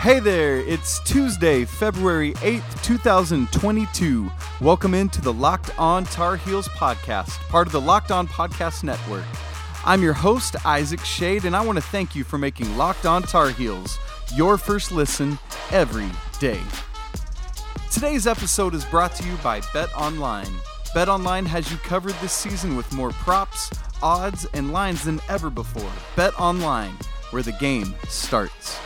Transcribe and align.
Hey 0.00 0.18
there, 0.18 0.56
it's 0.56 0.98
Tuesday, 1.00 1.66
February 1.66 2.32
8th, 2.36 2.82
2022. 2.82 4.30
Welcome 4.62 4.94
into 4.94 5.20
the 5.20 5.30
Locked 5.30 5.78
On 5.78 6.04
Tar 6.04 6.38
Heels 6.38 6.68
podcast, 6.68 7.38
part 7.50 7.66
of 7.66 7.74
the 7.74 7.82
Locked 7.82 8.10
On 8.10 8.26
Podcast 8.26 8.82
Network. 8.82 9.26
I'm 9.84 10.02
your 10.02 10.14
host, 10.14 10.56
Isaac 10.64 11.00
Shade, 11.00 11.44
and 11.44 11.54
I 11.54 11.60
want 11.60 11.76
to 11.76 11.82
thank 11.82 12.14
you 12.16 12.24
for 12.24 12.38
making 12.38 12.78
Locked 12.78 13.04
On 13.04 13.22
Tar 13.22 13.50
Heels 13.50 13.98
your 14.34 14.56
first 14.56 14.90
listen 14.90 15.38
every 15.70 16.08
day. 16.38 16.62
Today's 17.92 18.26
episode 18.26 18.74
is 18.74 18.86
brought 18.86 19.14
to 19.16 19.28
you 19.28 19.36
by 19.44 19.60
Bet 19.74 19.94
Online. 19.94 20.48
Bet 20.94 21.10
Online 21.10 21.44
has 21.44 21.70
you 21.70 21.76
covered 21.76 22.14
this 22.22 22.32
season 22.32 22.74
with 22.74 22.90
more 22.94 23.10
props, 23.10 23.70
odds, 24.02 24.46
and 24.54 24.72
lines 24.72 25.04
than 25.04 25.20
ever 25.28 25.50
before. 25.50 25.92
Bet 26.16 26.32
Online, 26.40 26.94
where 27.32 27.42
the 27.42 27.52
game 27.52 27.94
starts. 28.08 28.78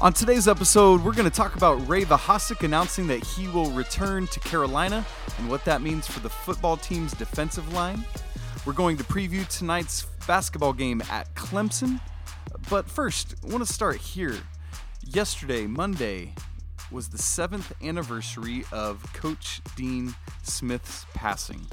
On 0.00 0.12
today's 0.12 0.48
episode, 0.48 1.04
we're 1.04 1.14
going 1.14 1.30
to 1.30 1.34
talk 1.34 1.54
about 1.54 1.74
Ray 1.88 2.04
Vohasek 2.04 2.64
announcing 2.64 3.06
that 3.06 3.24
he 3.24 3.46
will 3.48 3.70
return 3.70 4.26
to 4.26 4.40
Carolina 4.40 5.06
and 5.38 5.48
what 5.48 5.64
that 5.64 5.82
means 5.82 6.06
for 6.06 6.18
the 6.20 6.28
football 6.28 6.76
team's 6.76 7.12
defensive 7.12 7.72
line. 7.72 8.04
We're 8.66 8.72
going 8.72 8.96
to 8.96 9.04
preview 9.04 9.46
tonight's 9.46 10.02
basketball 10.26 10.72
game 10.72 11.00
at 11.10 11.32
Clemson. 11.36 12.00
But 12.68 12.90
first, 12.90 13.36
I 13.44 13.52
want 13.52 13.64
to 13.64 13.72
start 13.72 13.96
here. 13.96 14.36
Yesterday, 15.04 15.66
Monday, 15.66 16.34
was 16.90 17.08
the 17.08 17.18
seventh 17.18 17.72
anniversary 17.82 18.64
of 18.72 19.00
Coach 19.12 19.60
Dean 19.76 20.14
Smith's 20.42 21.06
passing. 21.14 21.66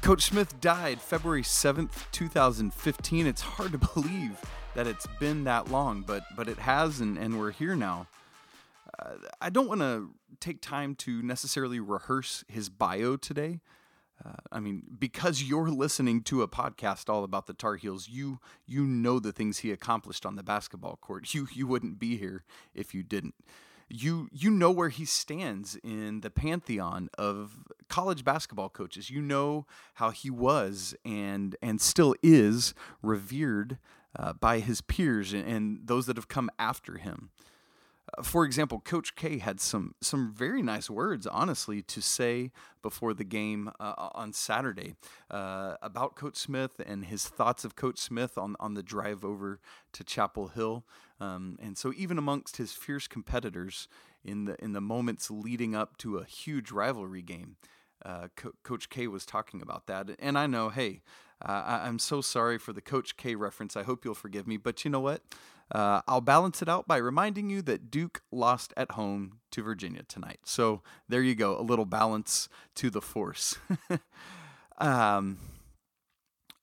Coach 0.00 0.22
Smith 0.22 0.58
died 0.60 1.02
February 1.02 1.42
7th, 1.42 2.10
2015. 2.12 3.26
It's 3.26 3.42
hard 3.42 3.72
to 3.72 3.78
believe 3.94 4.40
that 4.74 4.86
it's 4.86 5.06
been 5.18 5.44
that 5.44 5.70
long, 5.70 6.02
but 6.02 6.22
but 6.36 6.48
it 6.48 6.58
has, 6.58 7.00
and, 7.00 7.18
and 7.18 7.38
we're 7.38 7.52
here 7.52 7.76
now. 7.76 8.06
Uh, 8.98 9.14
I 9.40 9.50
don't 9.50 9.68
want 9.68 9.80
to 9.80 10.10
take 10.40 10.60
time 10.60 10.94
to 10.96 11.22
necessarily 11.22 11.80
rehearse 11.80 12.44
his 12.48 12.68
bio 12.68 13.16
today. 13.16 13.60
Uh, 14.24 14.32
I 14.50 14.60
mean, 14.60 14.82
because 14.98 15.42
you're 15.42 15.68
listening 15.68 16.22
to 16.22 16.42
a 16.42 16.48
podcast 16.48 17.08
all 17.08 17.22
about 17.22 17.46
the 17.46 17.52
Tar 17.52 17.76
Heels, 17.76 18.08
you 18.08 18.40
you 18.66 18.84
know 18.84 19.18
the 19.18 19.32
things 19.32 19.58
he 19.58 19.70
accomplished 19.70 20.26
on 20.26 20.36
the 20.36 20.42
basketball 20.42 20.98
court. 21.00 21.26
You 21.34 21.46
you 21.52 21.66
wouldn't 21.66 21.98
be 21.98 22.16
here 22.16 22.44
if 22.74 22.94
you 22.94 23.02
didn't. 23.02 23.34
You 23.88 24.28
you 24.32 24.50
know 24.50 24.70
where 24.70 24.88
he 24.88 25.04
stands 25.04 25.76
in 25.84 26.20
the 26.20 26.30
pantheon 26.30 27.08
of 27.16 27.64
college 27.88 28.24
basketball 28.24 28.68
coaches. 28.70 29.08
You 29.08 29.22
know 29.22 29.66
how 29.94 30.10
he 30.10 30.30
was 30.30 30.96
and 31.04 31.54
and 31.62 31.80
still 31.80 32.14
is 32.22 32.74
revered 33.02 33.78
uh, 34.18 34.32
by 34.32 34.58
his 34.58 34.80
peers 34.80 35.32
and, 35.32 35.46
and, 35.46 35.80
those 35.86 36.06
that 36.06 36.16
have 36.16 36.28
come 36.28 36.50
after 36.58 36.98
him. 36.98 37.30
Uh, 38.16 38.22
for 38.22 38.44
example, 38.44 38.80
Coach 38.80 39.14
K 39.14 39.38
had 39.38 39.60
some 39.60 39.94
some 40.00 40.32
very 40.34 40.62
nice 40.62 40.90
words, 40.90 41.26
honestly, 41.26 41.82
to 41.82 42.00
say 42.00 42.50
before 42.82 43.14
the 43.14 43.24
game 43.24 43.70
uh, 43.78 44.08
on 44.14 44.32
Saturday 44.32 44.94
uh, 45.30 45.76
about 45.82 46.16
Coach 46.16 46.36
Smith 46.36 46.80
and 46.84 47.04
his 47.04 47.28
thoughts 47.28 47.64
of 47.64 47.76
Coach 47.76 47.98
Smith 47.98 48.36
on 48.36 48.56
on 48.60 48.74
the 48.74 48.82
drive 48.82 49.24
over 49.24 49.60
to 49.92 50.04
Chapel 50.04 50.48
Hill. 50.48 50.84
Um, 51.20 51.58
and 51.60 51.76
so, 51.76 51.92
even 51.96 52.18
amongst 52.18 52.56
his 52.56 52.72
fierce 52.72 53.08
competitors 53.08 53.88
in 54.24 54.46
the 54.46 54.56
in 54.62 54.72
the 54.72 54.80
moments 54.80 55.30
leading 55.30 55.74
up 55.74 55.96
to 55.98 56.16
a 56.16 56.24
huge 56.24 56.70
rivalry 56.70 57.22
game, 57.22 57.56
uh, 58.04 58.28
Co- 58.36 58.54
Coach 58.62 58.88
K 58.88 59.06
was 59.06 59.26
talking 59.26 59.60
about 59.62 59.86
that. 59.86 60.10
And 60.18 60.38
I 60.38 60.46
know, 60.46 60.70
hey, 60.70 61.02
uh, 61.44 61.80
I- 61.82 61.88
am 61.88 61.98
so 61.98 62.20
sorry 62.20 62.58
for 62.58 62.72
the 62.72 62.80
Coach 62.80 63.16
K 63.16 63.34
reference. 63.34 63.76
I 63.76 63.82
hope 63.82 64.04
you'll 64.04 64.14
forgive 64.14 64.46
me. 64.46 64.56
But 64.56 64.84
you 64.84 64.90
know 64.90 65.00
what? 65.00 65.22
Uh, 65.70 66.00
I'll 66.08 66.22
balance 66.22 66.62
it 66.62 66.68
out 66.68 66.88
by 66.88 66.96
reminding 66.96 67.50
you 67.50 67.60
that 67.62 67.90
Duke 67.90 68.22
lost 68.32 68.72
at 68.76 68.92
home 68.92 69.40
to 69.50 69.62
Virginia 69.62 70.02
tonight. 70.02 70.40
So 70.44 70.82
there 71.08 71.22
you 71.22 71.34
go, 71.34 71.58
a 71.58 71.62
little 71.62 71.84
balance 71.84 72.48
to 72.76 72.88
the 72.88 73.02
force. 73.02 73.58
um, 74.78 75.38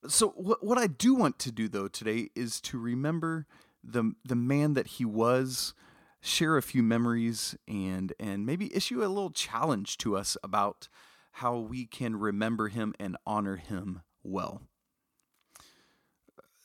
so 0.08 0.30
what 0.30 0.63
what 0.63 0.78
I 0.78 0.88
do 0.88 1.13
want 1.13 1.40
to 1.40 1.52
do 1.52 1.68
though 1.68 1.88
today 1.88 2.30
is 2.36 2.59
to 2.62 2.80
remember 2.80 3.46
the 3.84 4.13
the 4.24 4.36
man 4.36 4.74
that 4.74 4.88
he 4.88 5.06
was, 5.06 5.74
share 6.22 6.57
a 6.57 6.62
few 6.62 6.81
memories, 6.84 7.56
and 7.68 8.12
and 8.19 8.46
maybe 8.46 8.75
issue 8.75 9.03
a 9.03 9.07
little 9.07 9.31
challenge 9.31 9.97
to 10.00 10.18
us 10.18 10.36
about 10.44 10.88
how 11.34 11.57
we 11.57 11.86
can 11.86 12.16
remember 12.16 12.69
him 12.69 12.94
and 13.00 13.18
honor 13.25 13.57
him 13.57 14.02
well. 14.25 14.62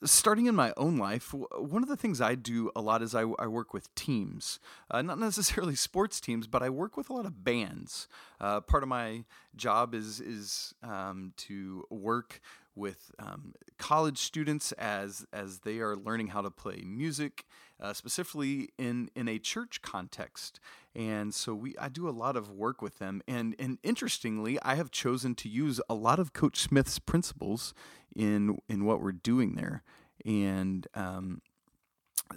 Starting 0.03 0.47
in 0.47 0.55
my 0.55 0.73
own 0.79 0.97
life, 0.97 1.35
one 1.35 1.83
of 1.83 1.89
the 1.89 1.97
things 1.97 2.23
I 2.23 2.35
do 2.35 2.71
a 2.75 2.81
lot 2.81 3.03
is 3.03 3.15
I, 3.15 3.21
I 3.39 3.47
work 3.47 3.75
with 3.75 3.95
teams. 3.95 4.59
Uh, 4.91 5.03
not 5.03 5.19
necessarily 5.19 5.75
sports 5.77 6.23
teams, 6.23 6.47
but 6.47 6.63
I 6.63 6.71
work 6.71 6.97
with 6.97 7.11
a 7.11 7.13
lot 7.13 7.27
of 7.27 7.45
bands. 7.45 8.09
Uh, 8.41 8.63
part 8.63 8.83
of 8.83 8.89
my 8.89 9.25
job 9.55 9.95
is, 9.95 10.19
is 10.21 10.75
um, 10.83 11.35
to 11.37 11.85
work 11.91 12.41
with 12.75 13.11
um, 13.19 13.55
college 13.79 14.19
students 14.19 14.73
as 14.73 15.27
as 15.33 15.61
they 15.61 15.79
are 15.79 15.97
learning 15.97 16.29
how 16.29 16.41
to 16.41 16.51
play 16.51 16.83
music, 16.85 17.45
uh, 17.81 17.93
specifically 17.93 18.71
in 18.79 19.11
in 19.15 19.29
a 19.29 19.39
church 19.39 19.83
context. 19.83 20.61
And 20.95 21.35
so 21.35 21.55
we 21.55 21.77
I 21.79 21.89
do 21.89 22.09
a 22.09 22.11
lot 22.11 22.37
of 22.37 22.51
work 22.51 22.83
with 22.83 22.99
them. 22.99 23.23
And 23.27 23.55
and 23.59 23.79
interestingly, 23.83 24.59
I 24.63 24.75
have 24.75 24.91
chosen 24.91 25.35
to 25.37 25.49
use 25.49 25.81
a 25.89 25.95
lot 25.95 26.19
of 26.19 26.33
Coach 26.33 26.61
Smith's 26.61 26.99
principles 26.99 27.75
in 28.15 28.59
in 28.69 28.85
what 28.85 29.01
we're 29.01 29.13
doing 29.13 29.55
there. 29.55 29.83
And 30.25 30.87
um, 30.95 31.41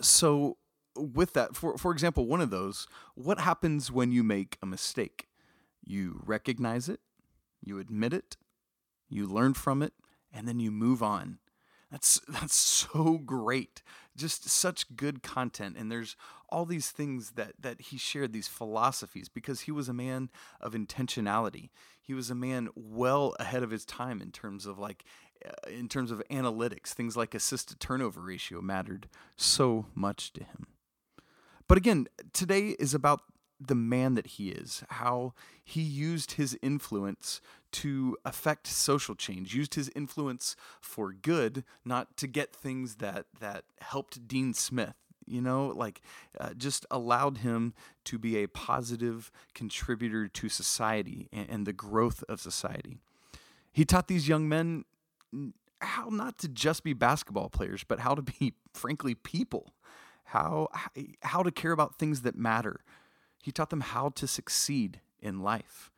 so 0.01 0.57
with 0.95 1.33
that, 1.33 1.55
for 1.55 1.77
for 1.77 1.91
example, 1.91 2.25
one 2.25 2.41
of 2.41 2.49
those, 2.49 2.87
what 3.15 3.39
happens 3.39 3.91
when 3.91 4.11
you 4.11 4.23
make 4.23 4.57
a 4.61 4.65
mistake? 4.65 5.27
You 5.85 6.21
recognize 6.25 6.87
it, 6.87 7.01
you 7.61 7.79
admit 7.79 8.13
it, 8.13 8.37
you 9.09 9.27
learn 9.27 9.53
from 9.53 9.81
it, 9.81 9.93
and 10.31 10.47
then 10.47 10.59
you 10.59 10.71
move 10.71 11.03
on. 11.03 11.39
That's 11.91 12.19
that's 12.27 12.55
so 12.55 13.19
great. 13.19 13.81
Just 14.15 14.47
such 14.49 14.95
good 14.95 15.23
content 15.23 15.75
and 15.77 15.91
there's 15.91 16.15
all 16.49 16.65
these 16.65 16.91
things 16.91 17.31
that 17.31 17.53
that 17.59 17.81
he 17.81 17.97
shared 17.97 18.31
these 18.31 18.47
philosophies 18.47 19.27
because 19.27 19.61
he 19.61 19.71
was 19.71 19.89
a 19.89 19.93
man 19.93 20.29
of 20.61 20.73
intentionality. 20.73 21.69
He 22.01 22.13
was 22.13 22.29
a 22.29 22.35
man 22.35 22.69
well 22.75 23.35
ahead 23.39 23.63
of 23.63 23.71
his 23.71 23.85
time 23.85 24.21
in 24.21 24.31
terms 24.31 24.65
of 24.65 24.77
like 24.77 25.03
uh, 25.45 25.69
in 25.69 25.89
terms 25.89 26.11
of 26.11 26.21
analytics. 26.29 26.89
Things 26.89 27.17
like 27.17 27.33
assist 27.33 27.69
to 27.69 27.77
turnover 27.77 28.21
ratio 28.21 28.61
mattered 28.61 29.07
so 29.35 29.87
much 29.95 30.31
to 30.33 30.43
him. 30.43 30.67
But 31.67 31.77
again, 31.77 32.07
today 32.33 32.75
is 32.79 32.93
about 32.93 33.21
the 33.59 33.75
man 33.75 34.15
that 34.15 34.27
he 34.27 34.49
is, 34.49 34.83
how 34.89 35.33
he 35.63 35.81
used 35.81 36.33
his 36.33 36.57
influence 36.61 37.41
to 37.71 38.17
affect 38.25 38.67
social 38.67 39.15
change, 39.15 39.55
used 39.55 39.75
his 39.75 39.89
influence 39.95 40.55
for 40.81 41.13
good, 41.13 41.63
not 41.83 42.17
to 42.17 42.27
get 42.27 42.53
things 42.55 42.95
that 42.95 43.25
that 43.39 43.63
helped 43.79 44.27
Dean 44.27 44.53
Smith. 44.53 44.95
You 45.25 45.41
know, 45.41 45.67
like 45.67 46.01
uh, 46.37 46.53
just 46.53 46.85
allowed 46.91 47.37
him 47.37 47.73
to 48.05 48.19
be 48.19 48.43
a 48.43 48.47
positive 48.47 49.31
contributor 49.53 50.27
to 50.27 50.49
society 50.49 51.29
and, 51.31 51.49
and 51.49 51.65
the 51.65 51.71
growth 51.71 52.25
of 52.27 52.41
society. 52.41 52.97
He 53.71 53.85
taught 53.85 54.09
these 54.09 54.27
young 54.27 54.49
men 54.49 54.83
how 55.83 56.09
not 56.09 56.37
to 56.39 56.47
just 56.47 56.83
be 56.83 56.93
basketball 56.93 57.49
players, 57.49 57.83
but 57.83 57.99
how 57.99 58.15
to 58.15 58.21
be, 58.21 58.53
frankly, 58.73 59.15
people. 59.15 59.73
How 60.25 60.69
how 61.21 61.43
to 61.43 61.51
care 61.51 61.73
about 61.73 61.99
things 61.99 62.21
that 62.21 62.35
matter, 62.35 62.79
he 63.43 63.51
taught 63.51 63.69
them 63.69 63.81
how 63.81 64.09
to 64.09 64.25
succeed 64.25 65.01
in 65.19 65.41
life. 65.41 65.91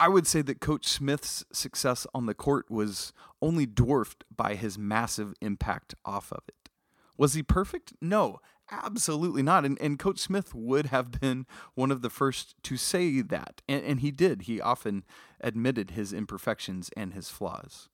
I 0.00 0.08
would 0.08 0.26
say 0.26 0.40
that 0.42 0.60
Coach 0.60 0.86
Smith's 0.86 1.44
success 1.52 2.06
on 2.14 2.26
the 2.26 2.34
court 2.34 2.70
was 2.70 3.12
only 3.42 3.66
dwarfed 3.66 4.24
by 4.34 4.54
his 4.54 4.78
massive 4.78 5.34
impact 5.40 5.94
off 6.04 6.32
of 6.32 6.42
it. 6.48 6.70
Was 7.18 7.34
he 7.34 7.42
perfect? 7.42 7.92
No, 8.00 8.40
absolutely 8.70 9.42
not. 9.42 9.64
And, 9.64 9.76
and 9.80 9.98
Coach 9.98 10.20
Smith 10.20 10.54
would 10.54 10.86
have 10.86 11.20
been 11.20 11.44
one 11.74 11.90
of 11.90 12.02
the 12.02 12.10
first 12.10 12.54
to 12.62 12.76
say 12.76 13.20
that. 13.20 13.62
And, 13.68 13.84
and 13.84 14.00
he 14.00 14.10
did. 14.10 14.42
He 14.42 14.60
often 14.60 15.04
admitted 15.40 15.90
his 15.90 16.12
imperfections 16.12 16.88
and 16.96 17.12
his 17.12 17.28
flaws. 17.28 17.88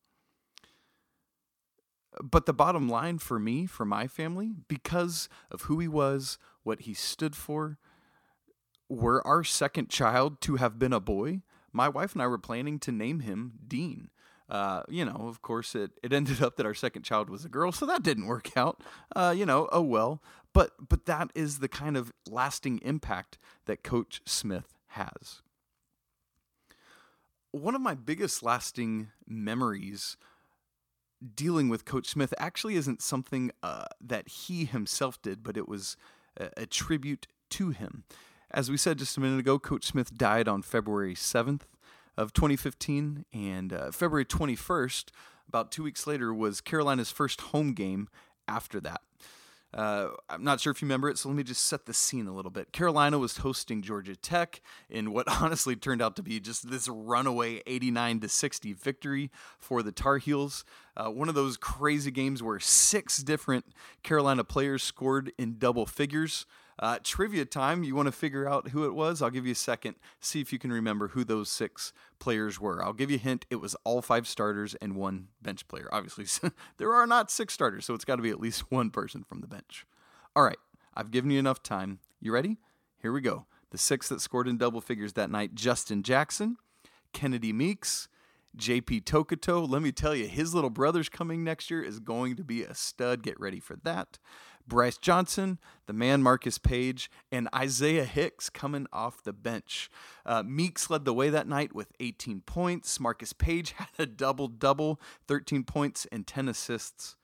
But 2.23 2.47
the 2.47 2.53
bottom 2.53 2.89
line 2.89 3.19
for 3.19 3.39
me, 3.39 3.67
for 3.67 3.85
my 3.85 4.07
family, 4.07 4.53
because 4.69 5.29
of 5.51 5.62
who 5.62 5.79
he 5.79 5.89
was, 5.89 6.39
what 6.62 6.81
he 6.81 6.95
stood 6.95 7.37
for, 7.37 7.79
were 8.89 9.25
our 9.27 9.45
second 9.45 9.89
child 9.89 10.41
to 10.43 10.57
have 10.57 10.79
been 10.79 10.93
a 10.93 11.01
boy, 11.01 11.43
my 11.73 11.89
wife 11.89 12.12
and 12.12 12.23
I 12.23 12.27
were 12.27 12.39
planning 12.39 12.79
to 12.81 12.93
name 12.93 13.21
him 13.21 13.53
Dean. 13.67 14.11
Uh, 14.49 14.83
you 14.89 15.05
know, 15.05 15.27
of 15.29 15.43
course, 15.43 15.77
it, 15.77 15.93
it 16.03 16.12
ended 16.12 16.43
up 16.43 16.57
that 16.57 16.67
our 16.67 16.75
second 16.75 17.05
child 17.05 17.31
was 17.31 17.45
a 17.45 17.49
girl, 17.49 17.71
so 17.71 17.87
that 17.87 18.03
didn't 18.03 18.27
work 18.27 18.56
out. 18.56 18.83
Uh, 19.15 19.33
you 19.37 19.47
know, 19.47 19.69
oh 19.71 19.83
well. 19.83 20.21
But 20.53 20.73
but 20.89 21.06
that 21.06 21.31
is 21.37 21.61
the 21.61 21.69
kind 21.69 21.97
of 21.97 22.13
lasting 22.29 22.81
impact 22.83 23.39
that 23.67 23.85
Coach 23.85 24.21
Smith 24.27 24.75
has. 24.89 25.43
One 27.53 27.77
of 27.77 27.81
my 27.81 27.95
biggest 27.95 28.43
lasting 28.43 29.11
memories 29.27 30.17
dealing 31.34 31.69
with 31.69 31.84
Coach 31.84 32.08
Smith 32.08 32.32
actually 32.38 32.76
isn't 32.76 33.02
something 33.02 33.50
uh, 33.62 33.87
that 34.00 34.28
he 34.28 34.64
himself 34.64 35.20
did, 35.22 35.43
but 35.43 35.56
it 35.56 35.69
was 35.69 35.96
a, 36.38 36.50
a 36.58 36.67
tribute 36.67 37.26
to 37.50 37.70
him. 37.70 38.05
As 38.50 38.70
we 38.70 38.76
said 38.76 38.99
just 38.99 39.17
a 39.17 39.20
minute 39.20 39.38
ago, 39.38 39.58
Coach 39.58 39.84
Smith 39.84 40.17
died 40.17 40.49
on 40.49 40.62
February 40.62 41.14
7th 41.14 41.62
of 42.17 42.32
2015, 42.32 43.25
and 43.32 43.72
uh, 43.72 43.90
February 43.93 44.25
21st, 44.25 45.06
about 45.49 45.70
two 45.70 45.82
weeks 45.82 46.06
later, 46.06 46.34
was 46.34 46.61
Carolina's 46.61 47.11
first 47.11 47.40
home 47.40 47.72
game 47.72 48.08
after 48.49 48.81
that. 48.81 49.02
Uh, 49.72 50.08
I'm 50.28 50.43
not 50.43 50.61
sure 50.61 50.72
if 50.72 50.82
you 50.82 50.87
remember 50.87 51.08
it, 51.08 51.19
so 51.19 51.28
let 51.28 51.37
me 51.37 51.44
just 51.44 51.67
set 51.67 51.87
the 51.87 51.94
scene 51.94 52.26
a 52.26 52.34
little 52.34 52.50
bit. 52.50 52.72
Carolina 52.72 53.19
was 53.19 53.38
hosting 53.38 53.82
Georgia 53.82 54.17
Tech 54.17 54.61
in 54.88 55.12
what 55.12 55.28
honestly 55.43 55.76
turned 55.76 56.02
out 56.02 56.17
to 56.17 56.22
be 56.22 56.40
just 56.40 56.70
this 56.70 56.88
runaway 56.88 57.62
89 57.67 58.20
to 58.20 58.28
60 58.28 58.72
victory 58.72 59.31
for 59.58 59.82
the 59.82 59.93
Tar 59.93 60.19
Heels. 60.19 60.64
Uh, 60.96 61.08
one 61.08 61.28
of 61.28 61.34
those 61.34 61.56
crazy 61.56 62.11
games 62.11 62.43
where 62.43 62.58
six 62.58 63.19
different 63.19 63.64
Carolina 64.02 64.43
players 64.43 64.82
scored 64.82 65.32
in 65.38 65.56
double 65.58 65.87
figures. 65.87 66.46
Uh, 66.81 66.99
trivia 67.05 67.44
time. 67.44 67.85
You 67.85 67.94
want 67.94 68.06
to 68.06 68.12
figure 68.12 68.49
out 68.49 68.71
who 68.71 68.87
it 68.87 68.94
was? 68.94 69.21
I'll 69.21 69.29
give 69.29 69.44
you 69.44 69.53
a 69.53 69.56
second. 69.56 69.97
See 70.19 70.41
if 70.41 70.50
you 70.50 70.59
can 70.59 70.73
remember 70.73 71.09
who 71.09 71.25
those 71.25 71.50
six 71.50 71.93
players 72.19 72.59
were. 72.59 72.82
I'll 72.82 72.94
give 72.94 73.11
you 73.11 73.19
a 73.19 73.21
hint. 73.21 73.44
It 73.50 73.56
was 73.56 73.77
all 73.85 74.00
five 74.00 74.27
starters 74.27 74.75
and 74.77 74.97
one 74.97 75.29
bench 75.43 75.69
player. 75.69 75.91
Obviously, 75.93 76.25
there 76.79 76.94
are 76.94 77.06
not 77.06 77.31
six 77.31 77.53
starters, 77.53 77.85
so 77.85 77.93
it's 77.93 78.06
got 78.06 78.17
to 78.17 78.23
be 78.23 78.31
at 78.31 78.41
least 78.41 78.71
one 78.73 78.88
person 78.91 79.23
from 79.23 79.43
the 79.43 79.47
bench. 79.47 79.87
All 80.35 80.43
right, 80.43 80.59
I've 80.94 81.11
given 81.11 81.31
you 81.31 81.38
enough 81.38 81.62
time. 81.62 81.99
You 82.19 82.32
ready? 82.32 82.56
Here 83.03 83.12
we 83.12 83.21
go. 83.21 83.44
The 83.73 83.79
six 83.79 84.09
that 84.09 84.23
scored 84.23 84.49
in 84.49 84.56
double 84.56 84.81
figures 84.81 85.12
that 85.12 85.31
night 85.31 85.55
Justin 85.55 86.03
Jackson, 86.03 86.56
Kennedy 87.12 87.53
Meeks, 87.53 88.09
JP 88.56 89.05
Tokoto. 89.05 89.69
Let 89.69 89.82
me 89.82 89.93
tell 89.93 90.15
you, 90.15 90.27
his 90.27 90.55
little 90.55 90.71
brother's 90.71 91.09
coming 91.09 91.44
next 91.44 91.71
year 91.71 91.82
is 91.82 92.00
going 92.00 92.37
to 92.37 92.44
be 92.44 92.62
a 92.62 92.75
stud. 92.75 93.23
Get 93.23 93.38
ready 93.38 93.61
for 93.61 93.77
that. 93.85 94.19
Brice 94.70 94.96
Johnson, 94.96 95.58
the 95.87 95.93
man 95.93 96.22
Marcus 96.22 96.56
Paige, 96.56 97.11
and 97.31 97.49
Isaiah 97.55 98.05
Hicks 98.05 98.49
coming 98.49 98.87
off 98.93 99.22
the 99.22 99.34
bench. 99.34 99.90
Uh, 100.25 100.43
Meeks 100.43 100.88
led 100.88 101.05
the 101.05 101.12
way 101.12 101.28
that 101.28 101.49
night 101.49 101.75
with 101.75 101.93
18 102.00 102.40
points. 102.43 102.99
Marcus 102.99 103.34
Paige 103.34 103.72
had 103.76 103.88
a 103.99 104.06
double 104.06 104.49
double, 104.49 104.99
13 105.28 105.64
points 105.64 106.06
and 106.11 106.26
10 106.26 106.49
assists. 106.49 107.17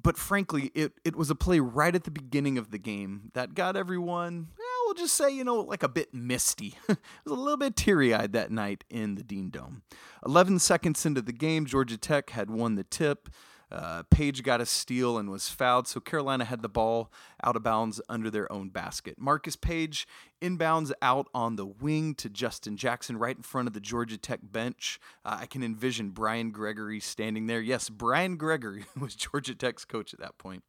But 0.00 0.16
frankly, 0.16 0.70
it, 0.74 0.92
it 1.04 1.16
was 1.16 1.28
a 1.30 1.34
play 1.34 1.58
right 1.58 1.94
at 1.94 2.04
the 2.04 2.10
beginning 2.10 2.56
of 2.56 2.70
the 2.70 2.78
game 2.78 3.30
that 3.34 3.54
got 3.54 3.76
everyone, 3.76 4.48
well, 4.56 4.68
we'll 4.84 4.94
just 4.94 5.16
say, 5.16 5.30
you 5.30 5.42
know, 5.42 5.56
like 5.56 5.82
a 5.82 5.88
bit 5.88 6.14
misty. 6.14 6.74
it 6.88 6.98
was 7.24 7.32
a 7.32 7.40
little 7.40 7.56
bit 7.56 7.74
teary 7.74 8.14
eyed 8.14 8.32
that 8.32 8.52
night 8.52 8.84
in 8.88 9.16
the 9.16 9.24
Dean 9.24 9.50
Dome. 9.50 9.82
11 10.24 10.60
seconds 10.60 11.04
into 11.04 11.20
the 11.20 11.32
game, 11.32 11.66
Georgia 11.66 11.98
Tech 11.98 12.30
had 12.30 12.48
won 12.48 12.76
the 12.76 12.84
tip. 12.84 13.28
Uh, 13.70 14.04
Paige 14.10 14.42
got 14.42 14.60
a 14.60 14.66
steal 14.66 15.18
and 15.18 15.30
was 15.30 15.48
fouled, 15.48 15.88
so 15.88 15.98
Carolina 15.98 16.44
had 16.44 16.62
the 16.62 16.68
ball 16.68 17.10
out 17.42 17.56
of 17.56 17.62
bounds 17.62 18.00
under 18.08 18.30
their 18.30 18.50
own 18.52 18.68
basket. 18.68 19.16
Marcus 19.18 19.56
Paige 19.56 20.06
inbounds 20.40 20.92
out 21.02 21.28
on 21.34 21.56
the 21.56 21.66
wing 21.66 22.14
to 22.14 22.28
Justin 22.28 22.76
Jackson 22.76 23.16
right 23.16 23.36
in 23.36 23.42
front 23.42 23.66
of 23.66 23.74
the 23.74 23.80
Georgia 23.80 24.18
Tech 24.18 24.40
bench. 24.42 25.00
Uh, 25.24 25.38
I 25.40 25.46
can 25.46 25.64
envision 25.64 26.10
Brian 26.10 26.52
Gregory 26.52 27.00
standing 27.00 27.48
there. 27.48 27.60
Yes, 27.60 27.88
Brian 27.88 28.36
Gregory 28.36 28.84
was 29.00 29.16
Georgia 29.16 29.54
Tech's 29.54 29.84
coach 29.84 30.14
at 30.14 30.20
that 30.20 30.38
point. 30.38 30.62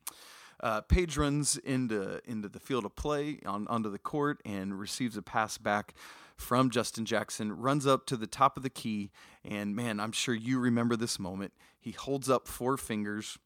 Uh, 0.60 0.82
Paige 0.82 1.18
runs 1.18 1.58
into 1.58 2.20
into 2.26 2.50
the 2.50 2.60
field 2.60 2.84
of 2.84 2.96
play 2.96 3.40
on 3.46 3.68
onto 3.68 3.92
the 3.92 4.00
court 4.00 4.42
and 4.44 4.80
receives 4.80 5.16
a 5.16 5.22
pass 5.22 5.60
back 5.60 5.94
from 6.38 6.70
Justin 6.70 7.06
Jackson, 7.06 7.52
runs 7.52 7.86
up 7.86 8.06
to 8.06 8.16
the 8.16 8.28
top 8.28 8.58
of 8.58 8.64
the 8.64 8.70
key, 8.70 9.12
and 9.44 9.76
man, 9.76 10.00
I'm 10.00 10.12
sure 10.12 10.36
you 10.36 10.60
remember 10.60 10.96
this 10.96 11.20
moment. 11.20 11.54
He 11.80 11.92
holds 11.92 12.30
up 12.30 12.48
four 12.48 12.78
fingers. 12.78 13.38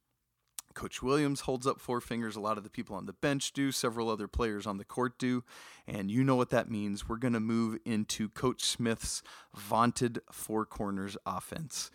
Coach 0.73 1.01
Williams 1.01 1.41
holds 1.41 1.67
up 1.67 1.79
four 1.79 1.99
fingers. 1.99 2.35
A 2.35 2.39
lot 2.39 2.57
of 2.57 2.63
the 2.63 2.69
people 2.69 2.95
on 2.95 3.05
the 3.05 3.13
bench 3.13 3.51
do. 3.53 3.71
Several 3.71 4.09
other 4.09 4.27
players 4.27 4.65
on 4.65 4.77
the 4.77 4.85
court 4.85 5.19
do. 5.19 5.43
And 5.85 6.09
you 6.09 6.23
know 6.23 6.35
what 6.35 6.49
that 6.51 6.71
means. 6.71 7.09
We're 7.09 7.17
going 7.17 7.33
to 7.33 7.41
move 7.41 7.77
into 7.85 8.29
Coach 8.29 8.63
Smith's 8.63 9.21
vaunted 9.53 10.19
four 10.31 10.65
corners 10.65 11.17
offense. 11.25 11.91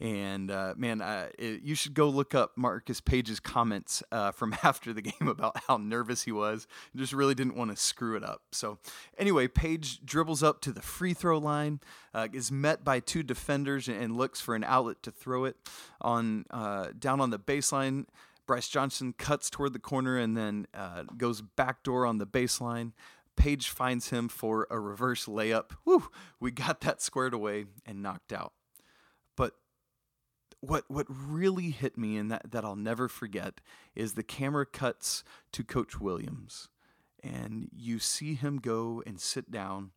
And 0.00 0.50
uh, 0.50 0.74
man, 0.76 1.02
uh, 1.02 1.28
it, 1.38 1.62
you 1.62 1.74
should 1.74 1.94
go 1.94 2.08
look 2.08 2.34
up 2.34 2.52
Marcus 2.56 3.00
Paige's 3.00 3.40
comments 3.40 4.02
uh, 4.12 4.30
from 4.30 4.56
after 4.62 4.92
the 4.92 5.02
game 5.02 5.28
about 5.28 5.56
how 5.66 5.76
nervous 5.76 6.22
he 6.22 6.32
was. 6.32 6.66
He 6.92 6.98
just 6.98 7.12
really 7.12 7.34
didn't 7.34 7.56
want 7.56 7.70
to 7.70 7.76
screw 7.76 8.16
it 8.16 8.22
up. 8.22 8.42
So, 8.52 8.78
anyway, 9.18 9.48
Paige 9.48 10.04
dribbles 10.04 10.42
up 10.42 10.60
to 10.62 10.72
the 10.72 10.82
free 10.82 11.14
throw 11.14 11.38
line, 11.38 11.80
uh, 12.14 12.28
is 12.32 12.52
met 12.52 12.84
by 12.84 13.00
two 13.00 13.22
defenders, 13.22 13.88
and, 13.88 14.18
looks 14.18 14.40
for 14.40 14.56
an 14.56 14.64
outlet 14.64 15.00
to 15.02 15.12
throw 15.12 15.44
it 15.44 15.54
on 16.00 16.44
uh, 16.50 16.88
down 16.98 17.20
on 17.20 17.30
the 17.30 17.38
baseline. 17.38 18.06
Brice 18.46 18.66
Johnson 18.68 19.12
cuts 19.16 19.48
toward 19.50 19.74
the 19.74 19.78
corner 19.78 20.16
and 20.16 20.36
then 20.36 20.66
uh, 20.74 21.04
goes 21.16 21.40
backdoor 21.40 22.04
on 22.04 22.18
the 22.18 22.26
baseline. 22.26 22.92
Paige 23.36 23.68
finds 23.68 24.08
him 24.08 24.28
for 24.28 24.66
a 24.70 24.80
reverse 24.80 25.26
layup. 25.26 25.72
Woo! 25.84 26.08
We 26.40 26.50
got 26.50 26.80
that 26.80 27.00
squared 27.00 27.34
away 27.34 27.66
and 27.86 28.02
knocked 28.02 28.32
out 28.32 28.52
what 30.60 30.84
what 30.88 31.06
really 31.08 31.70
hit 31.70 31.96
me 31.96 32.16
and 32.16 32.30
that, 32.30 32.50
that 32.50 32.64
I'll 32.64 32.76
never 32.76 33.08
forget 33.08 33.60
is 33.94 34.14
the 34.14 34.22
camera 34.22 34.66
cuts 34.66 35.22
to 35.52 35.62
Coach 35.62 36.00
Williams 36.00 36.68
and 37.22 37.68
you 37.72 37.98
see 37.98 38.34
him 38.34 38.58
go 38.58 39.02
and 39.06 39.20
sit 39.20 39.50
down 39.50 39.90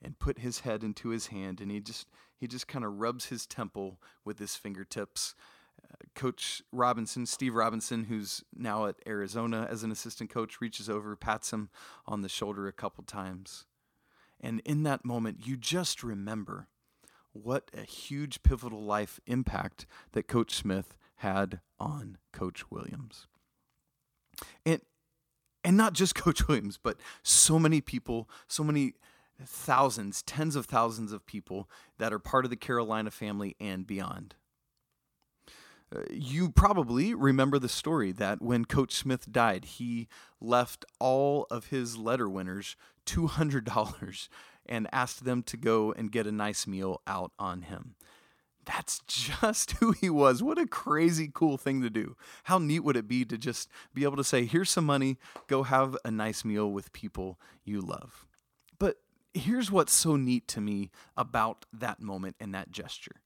and 0.00 0.18
put 0.18 0.40
his 0.40 0.60
head 0.60 0.82
into 0.82 1.10
his 1.10 1.28
hand 1.28 1.60
and 1.60 1.70
he 1.70 1.80
just 1.80 2.08
he 2.36 2.48
just 2.48 2.66
kind 2.66 2.84
of 2.84 2.98
rubs 2.98 3.26
his 3.26 3.46
temple 3.46 4.00
with 4.24 4.40
his 4.40 4.56
fingertips. 4.56 5.36
Uh, 5.80 5.94
coach 6.16 6.60
Robinson, 6.72 7.24
Steve 7.24 7.54
Robinson, 7.54 8.04
who's 8.04 8.42
now 8.52 8.86
at 8.86 8.96
Arizona 9.06 9.68
as 9.70 9.84
an 9.84 9.92
assistant 9.92 10.28
coach, 10.28 10.60
reaches 10.60 10.90
over, 10.90 11.14
pats 11.14 11.52
him 11.52 11.70
on 12.04 12.22
the 12.22 12.28
shoulder 12.28 12.66
a 12.66 12.72
couple 12.72 13.04
times. 13.04 13.66
And 14.40 14.60
in 14.64 14.82
that 14.82 15.04
moment, 15.04 15.46
you 15.46 15.56
just 15.56 16.02
remember 16.02 16.66
what 17.32 17.70
a 17.76 17.82
huge 17.82 18.42
pivotal 18.42 18.82
life 18.82 19.20
impact 19.26 19.86
that 20.12 20.28
Coach 20.28 20.54
Smith 20.54 20.96
had 21.16 21.60
on 21.78 22.18
Coach 22.32 22.70
Williams. 22.70 23.26
And 24.64 24.80
and 25.64 25.76
not 25.76 25.92
just 25.92 26.14
Coach 26.16 26.48
Williams, 26.48 26.78
but 26.82 26.98
so 27.22 27.58
many 27.58 27.80
people, 27.80 28.28
so 28.48 28.64
many 28.64 28.94
thousands, 29.44 30.22
tens 30.22 30.56
of 30.56 30.66
thousands 30.66 31.12
of 31.12 31.26
people 31.26 31.68
that 31.98 32.12
are 32.12 32.18
part 32.18 32.44
of 32.44 32.50
the 32.50 32.56
Carolina 32.56 33.10
family 33.10 33.56
and 33.60 33.86
beyond. 33.86 34.34
Uh, 35.94 36.00
you 36.10 36.50
probably 36.50 37.12
remember 37.14 37.58
the 37.58 37.68
story 37.68 38.12
that 38.12 38.40
when 38.40 38.64
Coach 38.64 38.94
Smith 38.94 39.30
died, 39.30 39.64
he 39.64 40.08
left 40.40 40.84
all 40.98 41.46
of 41.50 41.66
his 41.66 41.98
letter 41.98 42.28
winners 42.28 42.76
$200 43.06 44.28
and 44.66 44.88
asked 44.92 45.24
them 45.24 45.42
to 45.44 45.56
go 45.56 45.92
and 45.92 46.12
get 46.12 46.26
a 46.26 46.32
nice 46.32 46.66
meal 46.66 47.00
out 47.06 47.32
on 47.38 47.62
him. 47.62 47.94
That's 48.64 49.00
just 49.06 49.72
who 49.72 49.92
he 49.92 50.08
was. 50.10 50.42
What 50.42 50.58
a 50.58 50.66
crazy 50.66 51.30
cool 51.32 51.56
thing 51.56 51.82
to 51.82 51.90
do. 51.90 52.16
How 52.44 52.58
neat 52.58 52.80
would 52.80 52.96
it 52.96 53.08
be 53.08 53.24
to 53.24 53.36
just 53.36 53.68
be 53.94 54.04
able 54.04 54.16
to 54.16 54.24
say, 54.24 54.44
here's 54.44 54.70
some 54.70 54.86
money, 54.86 55.18
go 55.48 55.62
have 55.64 55.96
a 56.04 56.10
nice 56.10 56.44
meal 56.44 56.70
with 56.70 56.92
people 56.92 57.38
you 57.64 57.80
love. 57.80 58.26
But 58.78 58.98
here's 59.34 59.70
what's 59.70 59.92
so 59.92 60.16
neat 60.16 60.46
to 60.48 60.60
me 60.60 60.90
about 61.16 61.66
that 61.72 62.00
moment 62.00 62.36
and 62.38 62.54
that 62.54 62.70
gesture 62.70 63.22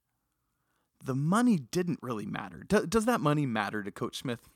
the 1.04 1.14
money 1.14 1.56
didn't 1.56 2.00
really 2.02 2.26
matter. 2.26 2.64
does 2.64 3.04
that 3.04 3.20
money 3.20 3.46
matter 3.46 3.82
to 3.82 3.90
Coach 3.90 4.18
Smith? 4.18 4.48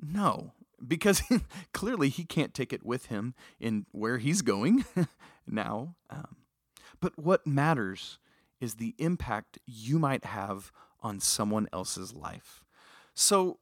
No, 0.00 0.52
because 0.86 1.22
clearly 1.72 2.08
he 2.08 2.24
can't 2.24 2.54
take 2.54 2.72
it 2.72 2.84
with 2.84 3.06
him 3.06 3.34
in 3.58 3.86
where 3.92 4.18
he's 4.18 4.42
going 4.42 4.84
now. 5.46 5.94
Um, 6.10 6.36
but 7.00 7.18
what 7.18 7.46
matters 7.46 8.18
is 8.60 8.74
the 8.74 8.94
impact 8.98 9.58
you 9.66 9.98
might 9.98 10.24
have 10.24 10.72
on 11.02 11.20
someone 11.20 11.68
else's 11.72 12.14
life. 12.14 12.64
So 13.14 13.58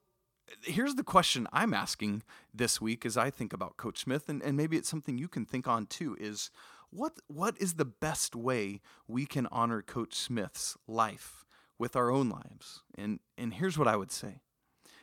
here's 0.62 0.94
the 0.94 1.02
question 1.02 1.48
I'm 1.52 1.74
asking 1.74 2.22
this 2.52 2.80
week 2.80 3.04
as 3.04 3.16
I 3.16 3.30
think 3.30 3.52
about 3.52 3.76
Coach 3.76 3.98
Smith, 3.98 4.28
and, 4.28 4.42
and 4.42 4.56
maybe 4.56 4.76
it's 4.76 4.88
something 4.88 5.18
you 5.18 5.28
can 5.28 5.44
think 5.44 5.66
on 5.66 5.86
too, 5.86 6.16
is 6.20 6.50
what 6.90 7.18
what 7.26 7.56
is 7.60 7.74
the 7.74 7.84
best 7.84 8.36
way 8.36 8.80
we 9.08 9.26
can 9.26 9.48
honor 9.50 9.82
Coach 9.82 10.14
Smith's 10.14 10.76
life 10.86 11.44
with 11.76 11.96
our 11.96 12.10
own 12.10 12.28
lives? 12.28 12.82
And 12.96 13.18
and 13.36 13.54
here's 13.54 13.76
what 13.76 13.88
I 13.88 13.96
would 13.96 14.12
say 14.12 14.40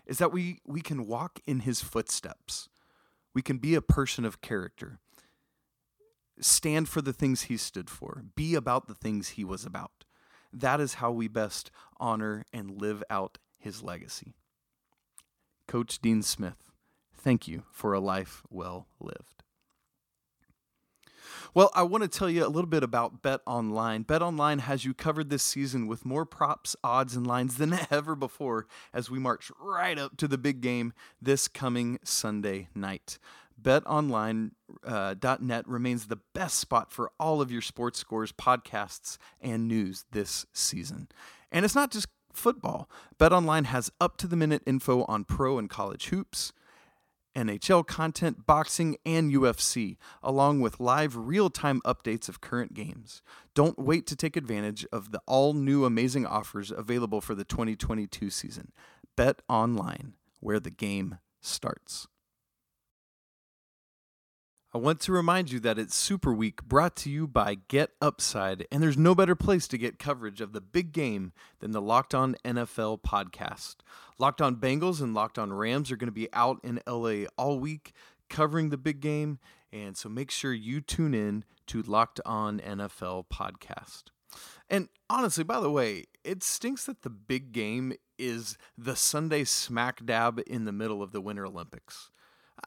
is 0.06 0.18
that 0.18 0.32
we, 0.32 0.60
we 0.66 0.82
can 0.82 1.08
walk 1.08 1.40
in 1.46 1.62
his 1.62 1.82
footsteps. 1.82 2.70
We 3.34 3.42
can 3.42 3.60
be 3.60 3.76
a 3.76 3.82
person 3.82 4.26
of 4.26 4.42
character, 4.42 5.00
stand 6.42 6.90
for 6.90 7.02
the 7.02 7.14
things 7.14 7.44
he 7.44 7.58
stood 7.58 7.90
for, 7.90 8.24
be 8.36 8.56
about 8.56 8.88
the 8.88 8.96
things 8.96 9.30
he 9.30 9.44
was 9.44 9.66
about. 9.66 10.06
That 10.52 10.80
is 10.80 10.96
how 10.96 11.12
we 11.12 11.28
best 11.28 11.72
honor 11.98 12.46
and 12.52 12.82
live 12.82 13.04
out 13.10 13.38
his 13.58 13.84
legacy. 13.84 14.34
Coach 15.68 16.00
Dean 16.00 16.22
Smith, 16.22 16.72
thank 17.16 17.48
you 17.48 17.64
for 17.72 17.94
a 17.94 18.00
life 18.00 18.44
well 18.50 18.88
lived. 19.00 19.44
Well, 21.54 21.70
I 21.74 21.84
want 21.84 22.04
to 22.04 22.08
tell 22.08 22.30
you 22.30 22.46
a 22.46 22.48
little 22.48 22.70
bit 22.70 22.84
about 22.84 23.22
Bet 23.22 23.42
Online. 23.46 24.04
Bet 24.04 24.22
Online 24.22 24.60
has 24.60 24.86
you 24.86 24.94
covered 24.94 25.30
this 25.30 25.44
season 25.44 25.86
with 25.86 26.06
more 26.06 26.26
props, 26.26 26.78
odds, 26.84 27.16
and 27.16 27.28
lines 27.28 27.58
than 27.58 27.78
ever 27.92 28.16
before 28.16 28.68
as 28.94 29.10
we 29.10 29.20
march 29.20 29.52
right 29.60 29.98
up 29.98 30.16
to 30.18 30.28
the 30.28 30.38
big 30.38 30.62
game 30.62 30.94
this 31.22 31.48
coming 31.50 32.00
Sunday 32.04 32.70
night. 32.74 33.18
BetOnline.net 33.62 34.52
uh, 34.86 35.16
remains 35.66 36.08
the 36.08 36.20
best 36.34 36.60
spot 36.60 36.92
for 36.92 37.12
all 37.20 37.42
of 37.42 37.52
your 37.52 37.62
sports 37.62 38.00
scores, 38.00 38.32
podcasts, 38.32 39.18
and 39.40 39.68
news 39.68 40.06
this 40.12 40.46
season. 40.54 41.08
And 41.52 41.66
it's 41.66 41.76
not 41.76 41.92
just 41.92 42.08
football. 42.34 42.90
BetOnline 43.20 43.66
has 43.66 43.92
up 44.00 44.18
to 44.18 44.28
the 44.28 44.36
minute 44.36 44.64
info 44.66 45.04
on 45.04 45.24
pro 45.26 45.58
and 45.58 45.70
college 45.70 46.08
hoops 46.08 46.54
NHL 47.36 47.86
content, 47.88 48.46
boxing, 48.46 48.98
and 49.06 49.32
UFC, 49.32 49.98
along 50.22 50.60
with 50.60 50.80
live 50.80 51.16
real 51.16 51.50
time 51.50 51.82
updates 51.86 52.28
of 52.28 52.42
current 52.42 52.74
games. 52.74 53.22
Don't 53.54 53.80
wait 53.80 54.06
to 54.08 54.16
take 54.16 54.36
advantage 54.36 54.86
of 54.92 55.12
the 55.12 55.22
all 55.26 55.54
new 55.54 55.86
amazing 55.86 56.26
offers 56.26 56.72
available 56.72 57.22
for 57.22 57.36
the 57.36 57.46
2022 57.46 58.30
season. 58.30 58.72
Bet 59.16 59.42
online, 59.48 60.14
where 60.40 60.60
the 60.60 60.72
game 60.72 61.20
starts. 61.40 62.08
I 64.74 64.78
want 64.78 65.02
to 65.02 65.12
remind 65.12 65.52
you 65.52 65.60
that 65.60 65.78
it's 65.78 65.98
Super 65.98 66.32
Week 66.32 66.64
brought 66.64 66.96
to 66.98 67.10
you 67.10 67.28
by 67.28 67.58
Get 67.68 67.92
Upside, 68.02 68.66
and 68.72 68.82
there's 68.82 68.98
no 68.98 69.14
better 69.14 69.36
place 69.36 69.68
to 69.68 69.78
get 69.78 70.00
coverage 70.00 70.40
of 70.40 70.54
the 70.54 70.62
big 70.62 70.94
game 70.94 71.34
than 71.60 71.72
the 71.72 71.82
Locked 71.82 72.16
On 72.16 72.38
NFL 72.46 73.02
podcast. 73.02 73.76
Locked 74.18 74.42
On 74.42 74.56
Bengals 74.56 75.02
and 75.02 75.14
Locked 75.14 75.38
On 75.38 75.52
Rams 75.52 75.92
are 75.92 75.98
going 75.98 76.08
to 76.08 76.14
be 76.14 76.30
out 76.32 76.62
in 76.64 76.80
LA 76.88 77.26
all 77.38 77.60
week 77.60 77.92
covering 78.30 78.70
the 78.70 78.78
big 78.78 79.02
game, 79.02 79.40
and 79.74 79.98
so 79.98 80.08
make 80.08 80.32
sure 80.32 80.54
you 80.54 80.80
tune 80.80 81.14
in 81.14 81.44
to 81.68 81.82
Locked 81.82 82.22
On 82.26 82.62
NFL 82.62 83.26
podcast. 83.28 84.04
And 84.70 84.88
honestly, 85.10 85.44
by 85.44 85.60
the 85.60 85.70
way, 85.70 86.06
it 86.24 86.44
stinks 86.44 86.86
that 86.86 87.02
the 87.02 87.10
big 87.10 87.52
game 87.52 87.92
is 88.18 88.58
the 88.78 88.96
Sunday 88.96 89.44
smack 89.44 90.06
dab 90.06 90.42
in 90.48 90.64
the 90.64 90.72
middle 90.72 91.04
of 91.04 91.12
the 91.12 91.20
Winter 91.20 91.46
Olympics. 91.46 92.10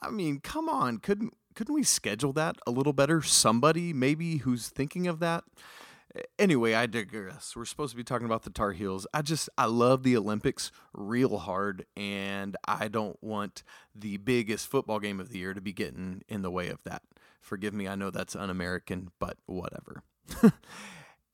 I 0.02 0.11
mean, 0.11 0.40
come 0.40 0.68
on, 0.68 0.99
couldn't 0.99 1.34
couldn't 1.54 1.75
we 1.75 1.82
schedule 1.82 2.32
that 2.34 2.56
a 2.66 2.70
little 2.70 2.92
better? 2.92 3.23
Somebody 3.23 3.92
maybe 3.92 4.38
who's 4.38 4.68
thinking 4.68 5.06
of 5.06 5.20
that. 5.20 5.44
Anyway, 6.38 6.75
I 6.75 6.87
digress. 6.87 7.56
We're 7.56 7.64
supposed 7.64 7.90
to 7.90 7.96
be 7.96 8.04
talking 8.04 8.26
about 8.26 8.44
the 8.44 8.50
Tar 8.50 8.73
Heels. 8.73 9.06
I 9.12 9.23
just 9.23 9.49
I 9.58 9.66
love 9.66 10.04
the 10.04 10.16
Olympics 10.16 10.70
real 10.92 11.38
hard, 11.38 11.87
and 11.96 12.56
I 12.66 12.87
don't 12.87 13.20
want 13.23 13.64
the 13.94 14.18
biggest 14.18 14.68
football 14.68 15.00
game 15.00 15.18
of 15.18 15.30
the 15.30 15.38
year 15.38 15.54
to 15.54 15.61
be 15.61 15.73
getting 15.73 16.23
in 16.28 16.42
the 16.42 16.52
way 16.52 16.68
of 16.68 16.82
that. 16.84 17.02
Forgive 17.40 17.75
me, 17.75 17.88
I 17.88 17.96
know 17.96 18.11
that's 18.11 18.37
un-American, 18.37 19.11
but 19.18 19.38
whatever. 19.46 20.02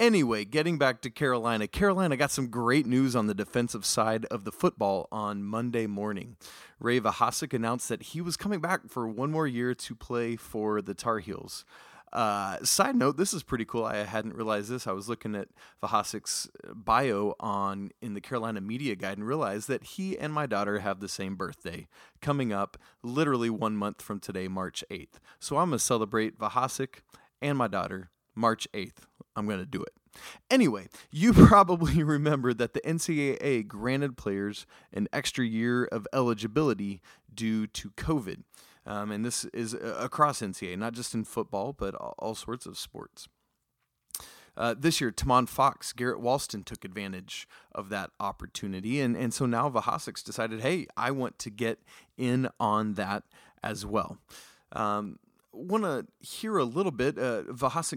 Anyway, 0.00 0.46
getting 0.46 0.78
back 0.78 1.02
to 1.02 1.10
Carolina, 1.10 1.68
Carolina 1.68 2.16
got 2.16 2.30
some 2.30 2.46
great 2.46 2.86
news 2.86 3.14
on 3.14 3.26
the 3.26 3.34
defensive 3.34 3.84
side 3.84 4.24
of 4.30 4.44
the 4.44 4.50
football 4.50 5.06
on 5.12 5.42
Monday 5.42 5.86
morning. 5.86 6.36
Ray 6.78 6.98
Vohasek 6.98 7.52
announced 7.52 7.90
that 7.90 8.02
he 8.04 8.22
was 8.22 8.38
coming 8.38 8.62
back 8.62 8.88
for 8.88 9.06
one 9.06 9.30
more 9.30 9.46
year 9.46 9.74
to 9.74 9.94
play 9.94 10.36
for 10.36 10.80
the 10.80 10.94
Tar 10.94 11.18
Heels. 11.18 11.66
Uh, 12.14 12.56
side 12.64 12.96
note, 12.96 13.18
this 13.18 13.34
is 13.34 13.42
pretty 13.42 13.66
cool. 13.66 13.84
I 13.84 13.96
hadn't 14.04 14.34
realized 14.34 14.70
this. 14.70 14.86
I 14.86 14.92
was 14.92 15.06
looking 15.06 15.36
at 15.36 15.48
Vohasek's 15.82 16.48
bio 16.72 17.34
on 17.38 17.90
in 18.00 18.14
the 18.14 18.22
Carolina 18.22 18.62
Media 18.62 18.96
Guide 18.96 19.18
and 19.18 19.26
realized 19.26 19.68
that 19.68 19.84
he 19.84 20.18
and 20.18 20.32
my 20.32 20.46
daughter 20.46 20.78
have 20.78 21.00
the 21.00 21.10
same 21.10 21.36
birthday 21.36 21.86
coming 22.22 22.54
up 22.54 22.78
literally 23.02 23.50
one 23.50 23.76
month 23.76 24.00
from 24.00 24.18
today, 24.18 24.48
March 24.48 24.82
8th. 24.90 25.20
So 25.38 25.58
I'm 25.58 25.68
going 25.68 25.78
to 25.78 25.84
celebrate 25.84 26.38
Vohasek 26.38 27.00
and 27.42 27.58
my 27.58 27.68
daughter 27.68 28.08
March 28.34 28.66
8th. 28.72 29.09
I'm 29.36 29.46
going 29.46 29.60
to 29.60 29.66
do 29.66 29.82
it. 29.82 29.92
Anyway, 30.50 30.88
you 31.10 31.32
probably 31.48 32.02
remember 32.02 32.52
that 32.54 32.74
the 32.74 32.80
NCAA 32.80 33.66
granted 33.66 34.16
players 34.16 34.66
an 34.92 35.08
extra 35.12 35.44
year 35.44 35.84
of 35.86 36.06
eligibility 36.12 37.00
due 37.32 37.66
to 37.68 37.90
COVID. 37.90 38.42
Um, 38.86 39.10
and 39.10 39.24
this 39.24 39.44
is 39.46 39.74
uh, 39.74 39.96
across 40.00 40.40
NCAA, 40.40 40.78
not 40.78 40.94
just 40.94 41.14
in 41.14 41.24
football, 41.24 41.72
but 41.72 41.94
all, 41.94 42.34
sorts 42.34 42.66
of 42.66 42.78
sports. 42.78 43.28
Uh, 44.56 44.74
this 44.76 45.00
year, 45.00 45.12
Tomon 45.12 45.48
Fox, 45.48 45.92
Garrett 45.92 46.20
Walston 46.20 46.64
took 46.64 46.84
advantage 46.84 47.46
of 47.72 47.88
that 47.90 48.10
opportunity. 48.18 49.00
And, 49.00 49.16
and 49.16 49.32
so 49.32 49.46
now 49.46 49.70
Vohasek's 49.70 50.22
decided, 50.22 50.60
hey, 50.60 50.86
I 50.96 51.12
want 51.12 51.38
to 51.40 51.50
get 51.50 51.78
in 52.18 52.48
on 52.58 52.94
that 52.94 53.22
as 53.62 53.86
well. 53.86 54.18
Um, 54.72 55.18
want 55.52 55.84
to 55.84 56.06
hear 56.26 56.58
a 56.58 56.64
little 56.64 56.92
bit. 56.92 57.18
Uh, 57.18 57.42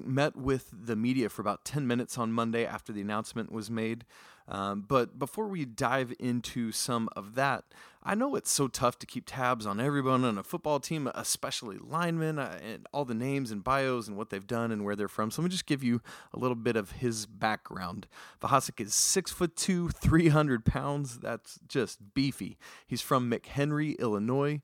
met 0.06 0.36
with 0.36 0.70
the 0.72 0.96
media 0.96 1.30
for 1.30 1.42
about 1.42 1.66
10 1.66 1.88
minutes 1.88 2.18
on 2.18 2.32
Monday 2.32 2.66
after 2.66 2.92
the 2.92 3.02
announcement 3.02 3.52
was 3.52 3.70
made. 3.70 4.06
Um, 4.48 4.84
but 4.88 5.18
before 5.18 5.48
we 5.48 5.64
dive 5.64 6.14
into 6.20 6.72
some 6.72 7.08
of 7.16 7.36
that, 7.36 7.64
I 8.04 8.16
know 8.16 8.36
it's 8.36 8.52
so 8.52 8.68
tough 8.68 9.00
to 9.00 9.06
keep 9.06 9.24
tabs 9.26 9.66
on 9.66 9.80
everyone 9.80 10.26
on 10.26 10.38
a 10.38 10.44
football 10.44 10.82
team, 10.82 11.10
especially 11.16 11.78
linemen, 11.78 12.38
uh, 12.38 12.60
and 12.62 12.86
all 12.92 13.06
the 13.06 13.14
names 13.14 13.52
and 13.52 13.64
bios 13.64 14.10
and 14.10 14.18
what 14.18 14.30
they've 14.30 14.46
done 14.46 14.72
and 14.72 14.84
where 14.84 14.98
they're 14.98 15.08
from. 15.08 15.32
So 15.32 15.42
let 15.42 15.46
me 15.46 15.52
just 15.52 15.66
give 15.66 15.84
you 15.84 16.02
a 16.34 16.40
little 16.40 16.56
bit 16.56 16.76
of 16.76 16.94
his 16.94 17.26
background. 17.26 18.08
Vohasek 18.42 18.82
is 18.82 18.94
six 18.94 19.32
foot 19.32 19.56
two, 19.56 19.88
300 19.90 20.66
pounds. 20.66 21.20
That's 21.20 21.60
just 21.68 22.14
beefy. 22.14 22.58
He's 22.86 23.02
from 23.02 23.32
McHenry, 23.32 23.98
Illinois 23.98 24.62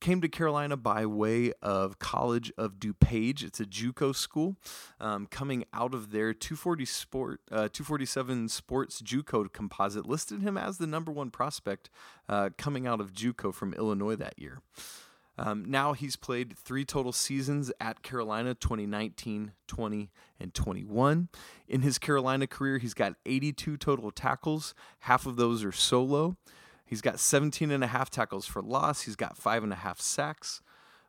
came 0.00 0.20
to 0.20 0.28
Carolina 0.28 0.76
by 0.76 1.06
way 1.06 1.52
of 1.62 1.98
College 1.98 2.52
of 2.56 2.80
DuPage. 2.80 3.42
It's 3.42 3.60
a 3.60 3.66
JUCO 3.66 4.14
school. 4.14 4.56
Um, 4.98 5.26
coming 5.26 5.64
out 5.72 5.94
of 5.94 6.10
their 6.10 6.32
240 6.32 6.84
sport, 6.84 7.40
uh, 7.50 7.68
247 7.72 8.48
sports 8.48 9.02
JUCO 9.02 9.52
composite 9.52 10.06
listed 10.06 10.42
him 10.42 10.56
as 10.56 10.78
the 10.78 10.86
number 10.86 11.12
one 11.12 11.30
prospect 11.30 11.90
uh, 12.28 12.50
coming 12.56 12.86
out 12.86 13.00
of 13.00 13.12
JUCO 13.12 13.52
from 13.52 13.74
Illinois 13.74 14.16
that 14.16 14.38
year. 14.38 14.60
Um, 15.38 15.64
now 15.66 15.94
he's 15.94 16.16
played 16.16 16.56
three 16.58 16.84
total 16.84 17.12
seasons 17.12 17.72
at 17.80 18.02
Carolina 18.02 18.54
2019, 18.54 19.52
20, 19.66 20.10
and 20.38 20.52
21. 20.52 21.28
In 21.66 21.80
his 21.80 21.98
Carolina 21.98 22.46
career, 22.46 22.76
he's 22.76 22.92
got 22.92 23.14
82 23.24 23.78
total 23.78 24.10
tackles, 24.10 24.74
half 25.00 25.24
of 25.24 25.36
those 25.36 25.64
are 25.64 25.72
solo. 25.72 26.36
He's 26.90 27.00
got 27.00 27.20
17 27.20 27.70
and 27.70 27.84
a 27.84 27.86
half 27.86 28.10
tackles 28.10 28.46
for 28.46 28.60
loss. 28.60 29.02
He's 29.02 29.14
got 29.14 29.36
five 29.36 29.62
and 29.62 29.72
a 29.72 29.76
half 29.76 30.00
sacks. 30.00 30.60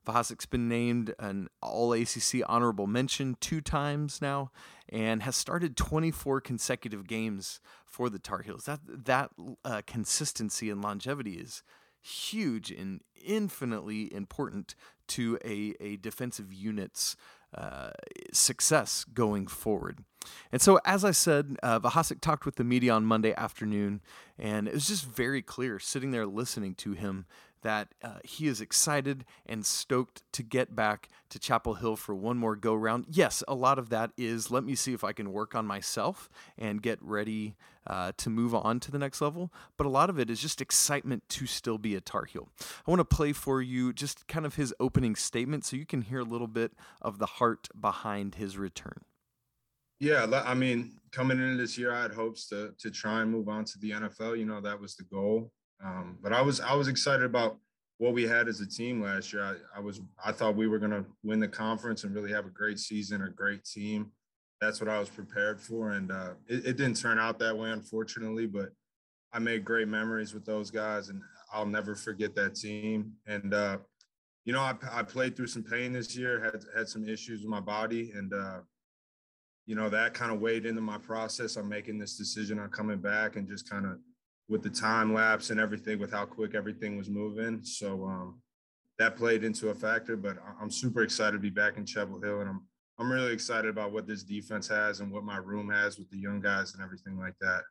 Vohasek's 0.06 0.46
been 0.46 0.70
named 0.70 1.16
an 1.18 1.48
All 1.60 1.92
ACC 1.94 2.44
honorable 2.46 2.86
mention 2.86 3.36
two 3.40 3.62
times 3.62 4.22
now, 4.22 4.52
and 4.90 5.24
has 5.24 5.36
started 5.36 5.76
24 5.76 6.40
consecutive 6.42 7.08
games 7.08 7.60
for 7.84 8.12
the 8.12 8.20
Tar 8.20 8.44
Heels. 8.44 8.66
That 8.66 8.82
that 8.86 9.32
uh, 9.66 9.82
consistency 9.88 10.70
and 10.70 10.84
longevity 10.84 11.34
is 11.34 11.64
huge 12.00 12.70
and 12.70 13.02
infinitely 13.26 14.14
important 14.14 14.76
to 15.08 15.40
a, 15.44 15.74
a 15.80 15.96
defensive 15.98 16.54
unit's 16.54 17.16
uh, 17.56 17.92
success 18.32 19.06
going 19.14 19.48
forward. 19.48 20.04
And 20.52 20.62
so, 20.62 20.80
as 20.86 21.04
I 21.04 21.12
said, 21.12 21.58
uh, 21.64 21.80
talked 22.22 22.46
with 22.46 22.56
the 22.56 22.64
media 22.64 22.94
on 22.94 23.06
Monday 23.06 23.34
afternoon, 23.34 24.02
and 24.38 24.68
it 24.68 24.74
was 24.74 24.88
just 24.88 25.06
very 25.06 25.42
clear 25.42 25.80
sitting 25.80 26.12
there 26.12 26.28
listening 26.28 26.76
to 26.76 26.94
him 26.94 27.26
that 27.62 27.90
uh, 28.04 28.20
he 28.24 28.48
is 28.48 28.62
excited 28.62 29.26
and 29.46 29.66
stoked 29.66 30.24
to 30.34 30.44
get 30.44 30.76
back 30.76 31.10
to 31.30 31.40
Chapel 31.40 31.76
Hill 31.76 31.96
for 31.96 32.16
one 32.16 32.38
more 32.38 32.56
go 32.56 32.74
round. 32.74 33.06
Yes, 33.10 33.44
a 33.48 33.56
lot 33.56 33.80
of 33.80 33.90
that 33.90 34.12
is 34.18 34.52
let 34.52 34.64
me 34.64 34.76
see 34.76 34.94
if 34.94 35.04
I 35.04 35.14
can 35.14 35.32
work 35.32 35.56
on 35.56 35.66
myself 35.66 36.30
and 36.58 36.82
get 36.82 37.00
ready 37.02 37.56
uh, 37.88 38.12
to 38.18 38.30
move 38.30 38.54
on 38.54 38.80
to 38.82 38.92
the 38.92 39.00
next 39.00 39.22
level. 39.22 39.52
But 39.78 39.88
a 39.88 39.90
lot 39.90 40.10
of 40.10 40.20
it 40.20 40.30
is 40.30 40.40
just 40.40 40.62
excitement 40.62 41.24
to 41.30 41.46
still 41.46 41.78
be 41.78 41.96
a 41.96 42.02
Tar 42.02 42.26
Heel. 42.26 42.50
I 42.86 42.92
want 42.92 43.00
to 43.00 43.06
play 43.06 43.34
for 43.34 43.62
you 43.62 43.94
just 43.94 44.28
kind 44.28 44.46
of 44.46 44.56
his 44.56 44.74
opening 44.80 45.16
statement 45.16 45.66
so 45.66 45.76
you 45.76 45.86
can 45.86 46.02
hear 46.02 46.20
a 46.20 46.26
little 46.26 46.48
bit 46.48 46.74
of 47.02 47.20
the 47.20 47.26
heart 47.26 47.70
behind 47.80 48.36
his 48.36 48.58
return. 48.58 49.02
Yeah, 50.00 50.26
I 50.46 50.56
mean, 50.56 50.94
coming 51.12 51.38
into 51.38 51.58
this 51.58 51.78
year, 51.78 51.94
I 51.94 52.02
had 52.02 52.12
hopes 52.12 52.48
to 52.50 52.74
to 52.80 52.90
try 52.90 53.22
and 53.22 53.32
move 53.32 53.48
on 53.48 53.66
to 53.66 53.80
the 53.80 53.92
NFL. 53.92 54.38
You 54.38 54.46
know, 54.46 54.60
that 54.62 54.80
was 54.80 54.96
the 54.96 55.04
goal. 55.04 55.52
Um, 55.84 56.18
but 56.22 56.34
I 56.34 56.42
was 56.42 56.60
I 56.60 56.74
was 56.74 56.88
excited 56.88 57.24
about 57.24 57.58
what 57.98 58.14
we 58.14 58.24
had 58.24 58.48
as 58.48 58.62
a 58.62 58.68
team 58.68 59.00
last 59.00 59.32
year. 59.32 59.44
I, 59.44 59.78
I 59.78 59.80
was 59.80 60.02
I 60.24 60.32
thought 60.32 60.56
we 60.56 60.68
were 60.68 60.80
going 60.80 60.92
to 60.92 61.06
win 61.24 61.40
the 61.40 61.48
conference 61.48 62.04
and 62.04 62.16
really 62.16 62.32
have 62.32 62.48
a 62.48 62.50
great 62.50 62.80
season, 62.80 63.22
a 63.22 63.30
great 63.30 63.64
team. 63.64 64.12
That's 64.62 64.80
what 64.80 64.90
I 64.90 65.00
was 65.00 65.10
prepared 65.10 65.60
for, 65.60 65.94
and 65.94 66.12
uh, 66.12 66.34
it, 66.48 66.66
it 66.68 66.78
didn't 66.78 66.98
turn 66.98 67.18
out 67.18 67.40
that 67.40 67.58
way, 67.58 67.72
unfortunately. 67.72 68.46
But 68.46 68.70
I 69.34 69.40
made 69.40 69.66
great 69.66 69.88
memories 69.88 70.36
with 70.36 70.46
those 70.46 70.70
guys, 70.70 71.10
and 71.10 71.20
I'll 71.52 71.66
never 71.66 71.96
forget 71.96 72.36
that 72.36 72.54
team. 72.56 73.14
And 73.26 73.56
uh, 73.56 73.80
you 74.46 74.54
know, 74.54 74.62
I, 74.62 74.76
I 74.92 75.02
played 75.02 75.36
through 75.36 75.48
some 75.48 75.64
pain 75.64 75.94
this 75.94 76.16
year, 76.16 76.40
had 76.40 76.64
had 76.76 76.88
some 76.88 77.08
issues 77.08 77.42
with 77.42 77.50
my 77.50 77.60
body, 77.60 78.12
and 78.16 78.32
uh, 78.34 78.60
you 79.66 79.76
know 79.76 79.90
that 79.90 80.14
kind 80.14 80.32
of 80.32 80.40
weighed 80.40 80.68
into 80.68 80.82
my 80.82 81.00
process 81.00 81.58
on 81.58 81.68
making 81.68 81.98
this 81.98 82.16
decision 82.16 82.60
on 82.60 82.70
coming 82.70 83.00
back 83.00 83.38
and 83.38 83.48
just 83.48 83.68
kind 83.68 83.88
of 83.88 83.98
with 84.48 84.62
the 84.62 84.70
time 84.70 85.12
lapse 85.12 85.50
and 85.50 85.60
everything, 85.60 85.98
with 85.98 86.12
how 86.12 86.26
quick 86.26 86.54
everything 86.54 86.98
was 86.98 87.10
moving. 87.10 87.64
So 87.64 88.06
um, 88.06 88.42
that 89.00 89.16
played 89.16 89.44
into 89.44 89.70
a 89.70 89.74
factor. 89.76 90.16
But 90.16 90.38
I'm 90.62 90.70
super 90.70 91.02
excited 91.02 91.34
to 91.34 91.40
be 91.40 91.50
back 91.50 91.78
in 91.78 91.86
Chapel 91.86 92.22
Hill, 92.22 92.42
and 92.42 92.50
I'm 92.50 92.62
I'm 93.00 93.12
really 93.12 93.34
excited 93.34 93.70
about 93.70 93.92
what 93.92 94.08
this 94.08 94.24
defense 94.24 94.68
has 94.68 95.00
and 95.00 95.12
what 95.12 95.24
my 95.24 95.38
room 95.38 95.70
has 95.72 95.98
with 95.98 96.10
the 96.10 96.18
young 96.18 96.40
guys 96.40 96.74
and 96.74 96.84
everything 96.84 97.18
like 97.18 97.36
that. 97.42 97.62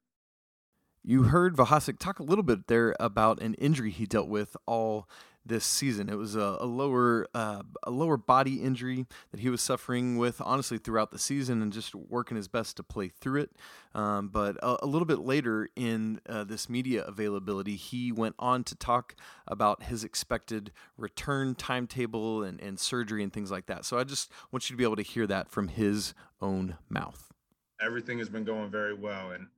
You 1.02 1.24
heard 1.24 1.56
Vohasek 1.56 1.98
talk 1.98 2.18
a 2.18 2.22
little 2.22 2.44
bit 2.44 2.66
there 2.66 2.94
about 3.00 3.40
an 3.40 3.54
injury 3.54 3.90
he 3.90 4.04
dealt 4.04 4.28
with 4.28 4.56
all 4.66 5.08
this 5.44 5.64
season. 5.64 6.08
It 6.10 6.18
was 6.18 6.36
a, 6.36 6.58
a 6.60 6.66
lower 6.66 7.26
uh, 7.34 7.62
a 7.82 7.90
lower 7.90 8.16
body 8.16 8.62
injury 8.62 9.06
that 9.30 9.40
he 9.40 9.48
was 9.48 9.62
suffering 9.62 10.18
with, 10.18 10.40
honestly, 10.40 10.76
throughout 10.76 11.10
the 11.10 11.18
season, 11.18 11.62
and 11.62 11.72
just 11.72 11.94
working 11.94 12.36
his 12.36 12.48
best 12.48 12.76
to 12.76 12.82
play 12.82 13.08
through 13.08 13.42
it. 13.42 13.50
Um, 13.94 14.28
but 14.28 14.56
a, 14.62 14.84
a, 14.84 14.86
little 14.86 15.06
bit 15.06 15.20
later 15.20 15.68
in 15.74 16.20
uh, 16.28 16.44
this 16.44 16.68
media 16.68 17.02
availability, 17.04 17.76
he 17.76 18.12
went 18.12 18.34
on 18.38 18.62
to 18.64 18.74
talk 18.74 19.16
about 19.48 19.84
his 19.84 20.04
expected 20.04 20.70
return 20.96 21.54
timetable 21.54 22.42
and, 22.42 22.60
and 22.60 22.78
surgery 22.78 23.22
and 23.22 23.32
things 23.32 23.50
like 23.50 23.66
that. 23.66 23.84
So 23.84 23.98
I 23.98 24.04
just 24.04 24.30
want 24.52 24.68
you 24.68 24.74
to 24.74 24.78
be 24.78 24.84
able 24.84 24.96
to 24.96 25.02
hear 25.02 25.26
that 25.26 25.50
from 25.50 25.68
his 25.68 26.14
own 26.40 26.76
mouth. 26.88 27.32
Everything 27.82 28.18
has 28.18 28.28
been 28.28 28.44
going 28.44 28.70
very 28.70 28.94
well, 28.94 29.30
and 29.30 29.48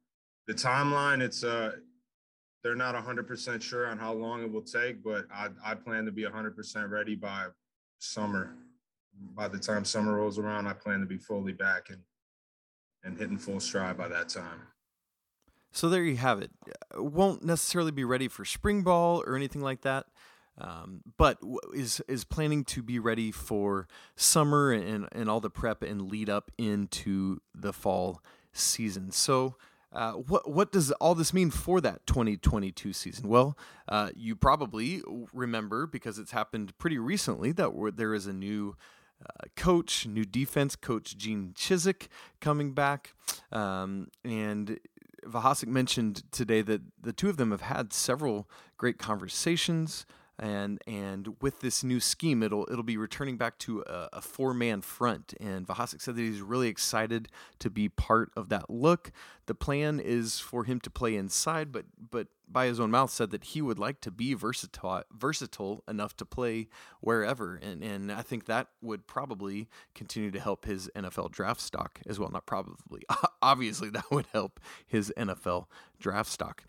the 0.47 0.55
timeline 0.55 1.21
it's 1.21 1.45
uh 1.45 1.73
they're 2.63 2.77
not 2.77 2.95
100% 2.95 3.61
sure 3.61 3.89
on 3.89 3.99
how 3.99 4.13
long 4.13 4.43
it 4.45 4.53
will 4.53 4.63
take, 4.63 5.03
but 5.03 5.27
I, 5.35 5.49
I 5.65 5.75
plan 5.75 6.05
to 6.05 6.13
be 6.13 6.23
100% 6.23 6.91
ready 6.91 7.17
by 7.17 7.47
summer. 7.99 8.55
By 9.35 9.49
the 9.49 9.59
time 9.59 9.85
summer 9.85 10.15
rolls 10.15 10.39
around, 10.39 10.67
I 10.67 10.73
plan 10.73 11.01
to 11.01 11.07
be 11.07 11.19
fully 11.19 11.53
back 11.53 11.91
and 11.91 11.99
and 13.05 13.19
hitting 13.19 13.37
full 13.37 13.59
stride 13.59 13.99
by 13.99 14.07
that 14.09 14.29
time. 14.29 14.63
So 15.73 15.89
there 15.89 16.05
you 16.05 16.17
have 16.17 16.41
it. 16.41 16.51
Won't 16.95 17.43
necessarily 17.45 17.91
be 17.91 18.05
ready 18.05 18.29
for 18.29 18.45
spring 18.45 18.83
ball 18.83 19.25
or 19.27 19.35
anything 19.35 19.61
like 19.61 19.81
that, 19.83 20.07
um, 20.59 21.03
but 21.19 21.39
is 21.75 22.01
is 22.09 22.25
planning 22.25 22.65
to 22.67 22.83
be 22.83 22.99
ready 22.99 23.33
for 23.33 23.89
summer 24.15 24.71
and 24.71 25.09
and 25.13 25.29
all 25.29 25.41
the 25.41 25.51
prep 25.51 25.83
and 25.83 26.11
lead 26.11 26.31
up 26.31 26.51
into 26.59 27.41
the 27.55 27.73
fall 27.73 28.23
season. 28.53 29.11
So 29.11 29.57
uh, 29.93 30.13
what 30.13 30.51
what 30.51 30.73
does 30.73 30.91
all 30.93 31.15
this 31.15 31.35
mean 31.35 31.51
for 31.51 31.81
that 31.81 32.07
2022 32.07 32.93
season? 32.93 33.29
Well, 33.29 33.57
uh, 33.89 34.11
you 34.15 34.35
probably 34.35 35.03
remember 35.33 35.87
because 35.87 36.19
it's 36.19 36.31
happened 36.31 36.77
pretty 36.79 36.99
recently 36.99 37.53
that 37.53 37.93
there 37.97 38.15
is 38.15 38.27
a 38.27 38.33
new 38.33 38.77
uh, 39.23 39.49
coach, 39.55 40.07
new 40.07 40.25
defense 40.25 40.77
coach 40.77 41.17
Gene 41.17 41.53
Chizik 41.55 42.09
coming 42.41 42.73
back, 42.73 43.15
um, 43.53 44.09
and 44.25 44.79
Vohasek 45.27 45.69
mentioned 45.69 46.23
today 46.33 46.63
that 46.63 46.81
the 47.01 47.13
two 47.13 47.29
of 47.29 47.37
them 47.37 47.51
have 47.51 47.61
had 47.61 47.93
several 47.93 48.49
great 48.77 48.99
conversations 48.99 50.07
and 50.43 50.83
and 50.89 51.37
with 51.41 51.61
this 51.61 51.85
new 51.85 52.01
scheme, 52.01 52.43
it'll 52.43 52.67
it'll 52.71 52.83
be 52.83 52.97
returning 52.97 53.37
back 53.37 53.59
to 53.59 53.83
a, 53.83 54.09
a 54.15 54.21
four 54.21 54.53
man 54.53 54.81
front. 54.81 55.35
And 55.41 55.67
Vohasek 55.67 56.03
said 56.03 56.17
that 56.17 56.21
he's 56.21 56.43
really 56.43 56.67
excited 56.67 57.29
to 57.61 57.71
be 57.71 57.89
part 57.89 58.33
of 58.37 58.49
that 58.49 58.69
look. 58.69 59.13
The 59.47 59.55
plan 59.55 60.01
is 60.01 60.41
for 60.41 60.65
him 60.65 60.81
to 60.81 60.91
play 60.91 61.15
inside, 61.15 61.71
but 61.71 61.85
but 62.11 62.27
by 62.49 62.67
his 62.67 62.81
own 62.81 62.91
mouth 62.91 63.11
said 63.11 63.31
that 63.31 63.45
he 63.45 63.63
would 63.63 63.79
like 63.79 64.01
to 64.01 64.11
be 64.11 64.35
versatile 64.35 65.05
versatile 65.13 65.85
enough 65.87 66.17
to 66.17 66.25
play 66.25 66.67
wherever. 67.01 67.55
And 67.55 67.85
and 67.85 68.11
I 68.11 68.23
think 68.23 68.47
that 68.47 68.67
would 68.81 69.07
probably 69.07 69.69
continue 69.95 70.33
to 70.33 70.41
help 70.41 70.65
his 70.65 70.91
NFL 70.97 71.31
draft 71.31 71.61
stock 71.61 72.01
as 72.05 72.19
well. 72.19 72.31
Not 72.31 72.47
probably, 72.47 73.03
obviously 73.43 73.91
that 73.91 74.11
would 74.11 74.27
help 74.33 74.59
his 74.89 75.13
NFL 75.17 75.67
draft 76.01 76.31
stock 76.31 76.65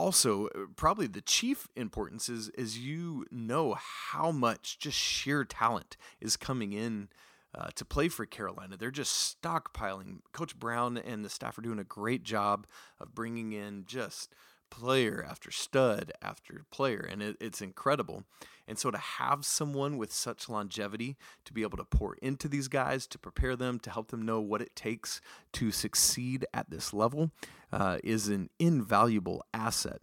also 0.00 0.46
uh, 0.46 0.60
probably 0.76 1.06
the 1.06 1.20
chief 1.20 1.68
importance 1.76 2.28
is 2.28 2.48
is 2.50 2.78
you 2.78 3.26
know 3.30 3.76
how 3.78 4.30
much 4.32 4.78
just 4.78 4.96
sheer 4.96 5.44
talent 5.44 5.96
is 6.20 6.36
coming 6.36 6.72
in 6.72 7.08
uh, 7.54 7.68
to 7.74 7.84
play 7.84 8.08
for 8.08 8.24
Carolina. 8.26 8.76
They're 8.76 8.90
just 8.90 9.42
stockpiling. 9.42 10.20
Coach 10.32 10.58
Brown 10.58 10.96
and 10.96 11.24
the 11.24 11.28
staff 11.28 11.58
are 11.58 11.62
doing 11.62 11.78
a 11.78 11.84
great 11.84 12.22
job 12.22 12.66
of 12.98 13.14
bringing 13.14 13.52
in 13.52 13.84
just 13.86 14.34
player 14.70 15.26
after 15.28 15.50
stud 15.50 16.12
after 16.22 16.64
player, 16.70 17.06
and 17.10 17.22
it, 17.22 17.36
it's 17.40 17.60
incredible. 17.60 18.24
And 18.70 18.78
so 18.78 18.92
to 18.92 18.98
have 18.98 19.44
someone 19.44 19.98
with 19.98 20.12
such 20.12 20.48
longevity 20.48 21.16
to 21.44 21.52
be 21.52 21.62
able 21.62 21.76
to 21.76 21.84
pour 21.84 22.14
into 22.22 22.46
these 22.46 22.68
guys, 22.68 23.08
to 23.08 23.18
prepare 23.18 23.56
them, 23.56 23.80
to 23.80 23.90
help 23.90 24.12
them 24.12 24.22
know 24.22 24.40
what 24.40 24.62
it 24.62 24.76
takes 24.76 25.20
to 25.54 25.72
succeed 25.72 26.46
at 26.54 26.70
this 26.70 26.94
level, 26.94 27.32
uh, 27.72 27.98
is 28.04 28.28
an 28.28 28.48
invaluable 28.60 29.44
asset. 29.52 30.00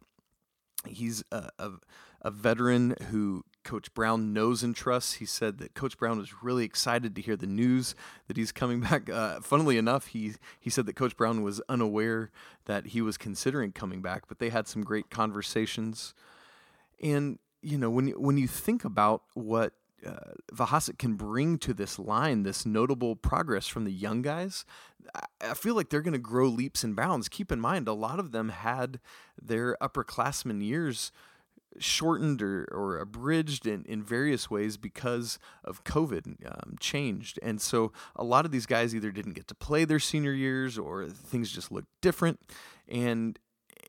He's 0.86 1.23
a, 1.32 1.47
a, 1.58 1.71
a 2.21 2.30
veteran 2.30 2.95
who 3.10 3.45
Coach 3.63 3.93
Brown 3.93 4.34
knows 4.34 4.63
and 4.63 4.75
trusts. 4.75 5.13
He 5.13 5.25
said 5.25 5.60
that 5.60 5.73
Coach 5.73 5.97
Brown 5.97 6.17
was 6.17 6.43
really 6.43 6.65
excited 6.65 7.15
to 7.15 7.21
hear 7.21 7.38
the 7.38 7.47
news 7.47 7.95
that 8.27 8.36
he's 8.36 8.51
coming 8.51 8.80
back. 8.82 9.10
Uh, 9.10 9.39
funnily 9.39 9.77
enough, 9.77 10.08
he 10.08 10.34
he 10.60 10.69
said 10.69 10.86
that 10.88 10.97
Coach 10.97 11.15
Brown 11.15 11.41
was 11.41 11.62
unaware 11.69 12.32
that 12.65 12.88
he 12.88 13.01
was 13.01 13.17
considering 13.17 13.71
coming 13.71 14.01
back, 14.01 14.23
but 14.27 14.39
they 14.39 14.49
had 14.49 14.67
some 14.67 14.84
great 14.84 15.10
conversations. 15.10 16.13
And 17.01 17.39
you 17.61 17.77
know, 17.77 17.89
when 17.89 18.09
when 18.09 18.37
you 18.37 18.47
think 18.47 18.85
about 18.85 19.23
what 19.33 19.73
uh, 20.05 20.79
can 20.97 21.15
bring 21.15 21.57
to 21.59 21.73
this 21.73 21.97
line, 21.97 22.43
this 22.43 22.65
notable 22.65 23.15
progress 23.15 23.67
from 23.67 23.83
the 23.83 23.91
young 23.91 24.21
guys, 24.21 24.65
I 25.41 25.53
feel 25.53 25.75
like 25.75 25.89
they're 25.89 26.01
going 26.01 26.13
to 26.13 26.19
grow 26.19 26.47
leaps 26.47 26.83
and 26.83 26.95
bounds. 26.95 27.29
Keep 27.29 27.51
in 27.51 27.59
mind, 27.59 27.87
a 27.87 27.93
lot 27.93 28.19
of 28.19 28.31
them 28.31 28.49
had 28.49 28.99
their 29.41 29.77
upperclassmen 29.81 30.63
years 30.63 31.11
shortened 31.79 32.41
or, 32.41 32.67
or 32.71 32.97
abridged 32.97 33.67
in, 33.67 33.83
in 33.85 34.01
various 34.01 34.49
ways 34.49 34.77
because 34.77 35.37
of 35.63 35.83
COVID 35.83 36.45
um, 36.45 36.75
changed. 36.79 37.39
And 37.43 37.61
so 37.61 37.91
a 38.15 38.23
lot 38.23 38.45
of 38.45 38.51
these 38.51 38.65
guys 38.65 38.95
either 38.95 39.11
didn't 39.11 39.33
get 39.33 39.47
to 39.47 39.55
play 39.55 39.85
their 39.85 39.99
senior 39.99 40.33
years 40.33 40.77
or 40.77 41.07
things 41.07 41.51
just 41.51 41.71
looked 41.71 41.89
different. 42.01 42.39
And 42.87 43.37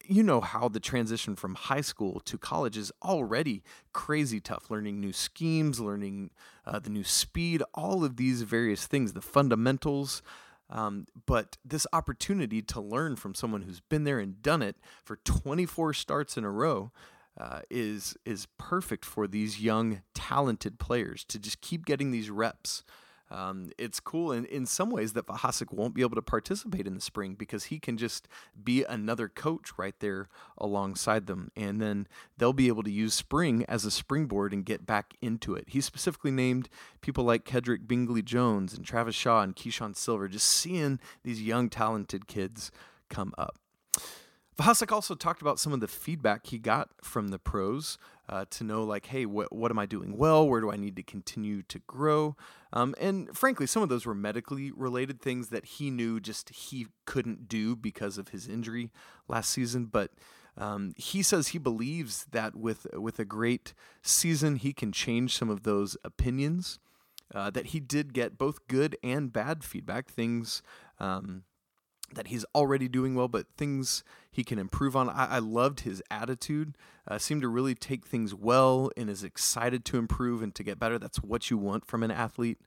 you 0.09 0.23
know 0.23 0.41
how 0.41 0.69
the 0.69 0.81
transition 0.81 1.37
from 1.37 1.55
high 1.55 1.83
school 1.83 2.21
to 2.21 2.39
college 2.39 2.77
is 2.77 2.91
already 3.03 3.63
crazy 3.93 4.41
tough. 4.41 4.71
Learning 4.71 5.01
new 5.01 5.13
schemes 5.13 5.79
learning 5.79 6.31
uh, 6.67 6.79
the 6.79 6.91
new 6.91 7.05
speed 7.05 7.63
all 7.75 8.05
of 8.05 8.17
these 8.17 8.43
various 8.43 8.87
things 8.87 9.13
the 9.13 9.21
fundamentals. 9.21 10.23
Um, 10.71 11.07
but 11.27 11.57
this 11.65 11.87
opportunity 11.93 12.61
to 12.63 12.81
learn 12.81 13.17
from 13.17 13.35
someone 13.35 13.63
who's 13.63 13.81
been 13.81 14.05
there 14.05 14.19
and 14.19 14.43
done 14.43 14.61
it 14.63 14.77
for 15.03 15.17
24 15.17 15.95
starts 15.95 16.37
in 16.37 16.45
a 16.45 16.51
row 16.51 16.91
uh, 17.39 17.61
is 17.71 18.17
is 18.25 18.49
perfect 18.59 19.05
for 19.05 19.27
these 19.27 19.61
young 19.61 20.03
talented 20.15 20.79
players 20.79 21.25
to 21.25 21.39
just 21.39 21.61
keep 21.61 21.87
getting 21.87 22.11
these 22.11 22.31
reps 22.31 22.83
um, 23.31 23.71
it's 23.77 24.01
cool 24.01 24.33
in, 24.33 24.45
in 24.47 24.65
some 24.65 24.91
ways 24.91 25.13
that 25.13 25.27
Vohasek 25.27 25.73
won't 25.73 25.95
be 25.95 26.03
able 26.03 26.15
to 26.15 26.23
participate 26.23 26.87
in 26.87 26.95
the 26.95 27.01
spring 27.01 27.35
because 27.35 27.65
he 27.65 27.79
can 27.79 27.97
just 27.97 28.27
be 28.63 28.85
another 28.85 29.29
coach 29.29 29.71
right 29.77 29.95
there 30.01 30.29
alongside 30.57 31.27
them. 31.27 31.51
And 31.55 31.81
then 31.81 32.09
they'll 32.39 32.53
be 32.53 32.69
able 32.69 32.83
to 32.85 32.91
use 32.91 33.15
spring 33.15 33.65
as 33.69 33.85
a 33.85 33.91
springboard 33.91 34.53
and 34.53 34.65
get 34.65 34.87
back 34.87 35.15
into 35.21 35.55
it. 35.55 35.65
He 35.69 35.81
specifically 35.81 36.31
named 36.31 36.69
people 37.01 37.25
like 37.25 37.45
Kedrick 37.45 37.87
Bingley 37.87 38.23
Jones 38.23 38.75
and 38.75 38.85
Travis 38.85 39.15
Shaw 39.15 39.43
and 39.43 39.55
Keeshawn 39.55 39.95
Silver, 39.95 40.29
just 40.29 40.47
seeing 40.47 40.99
these 41.23 41.43
young, 41.43 41.69
talented 41.69 42.27
kids 42.27 42.71
come 43.11 43.35
up. 43.37 43.59
Vohasek 44.59 44.91
also 44.91 45.15
talked 45.15 45.41
about 45.41 45.61
some 45.61 45.73
of 45.73 45.81
the 45.81 45.87
feedback 45.87 46.47
he 46.47 46.59
got 46.59 46.91
from 47.01 47.29
the 47.29 47.39
pros 47.39 47.97
uh, 48.29 48.45
to 48.51 48.65
know, 48.65 48.85
like, 48.85 49.07
hey, 49.07 49.25
wh- 49.25 49.51
what 49.53 49.71
am 49.71 49.79
I 49.79 49.87
doing 49.87 50.17
well? 50.17 50.49
Where 50.49 50.61
do 50.61 50.71
I 50.71 50.77
need 50.77 50.97
to 50.97 51.03
continue 51.03 51.63
to 51.63 51.79
grow? 51.81 52.37
Um, 52.73 52.95
and 53.01 53.35
frankly, 53.37 53.67
some 53.67 53.83
of 53.83 53.89
those 53.89 54.05
were 54.05 54.15
medically 54.15 54.71
related 54.71 55.21
things 55.21 55.49
that 55.49 55.65
he 55.65 55.91
knew 55.91 56.21
just 56.21 56.51
he 56.51 56.89
couldn't 57.07 57.49
do 57.49 57.75
because 57.75 58.19
of 58.19 58.29
his 58.29 58.47
injury 58.47 58.91
last 59.29 59.51
season. 59.51 59.87
But 59.87 60.11
um, 60.57 60.93
he 60.97 61.23
says 61.23 61.49
he 61.49 61.59
believes 61.59 62.27
that 62.33 62.55
with 62.55 62.87
with 62.95 63.19
a 63.19 63.25
great 63.25 63.73
season, 64.03 64.57
he 64.57 64.73
can 64.73 64.93
change 64.93 65.37
some 65.37 65.49
of 65.49 65.63
those 65.63 65.97
opinions. 66.05 66.79
Uh, 67.35 67.51
that 67.51 67.67
he 67.67 67.81
did 67.81 68.15
get 68.15 68.39
both 68.39 68.67
good 68.69 68.97
and 69.03 69.31
bad 69.35 69.63
feedback, 69.63 70.09
things 70.09 70.63
um, 70.99 71.43
that 72.15 72.29
he's 72.29 72.45
already 72.55 72.89
doing 72.89 73.15
well, 73.15 73.29
but 73.29 73.47
things 73.57 74.03
he 74.31 74.45
can 74.45 74.59
improve 74.59 74.97
on. 74.97 75.09
I, 75.09 75.37
I 75.37 75.39
loved 75.39 75.81
his 75.81 76.03
attitude. 76.11 76.77
Uh, 77.07 77.19
seemed 77.19 77.43
to 77.43 77.49
really 77.49 77.75
take 77.75 78.07
things 78.07 78.35
well 78.35 78.91
and 78.97 79.09
is 79.09 79.25
excited 79.25 79.85
to 79.87 79.99
improve 79.99 80.43
and 80.43 80.55
to 80.55 80.63
get 80.63 80.79
better. 80.79 80.99
That's 80.99 81.23
what 81.23 81.51
you 81.51 81.59
want 81.59 81.87
from 81.87 82.03
an 82.03 82.11
athlete. 82.11 82.59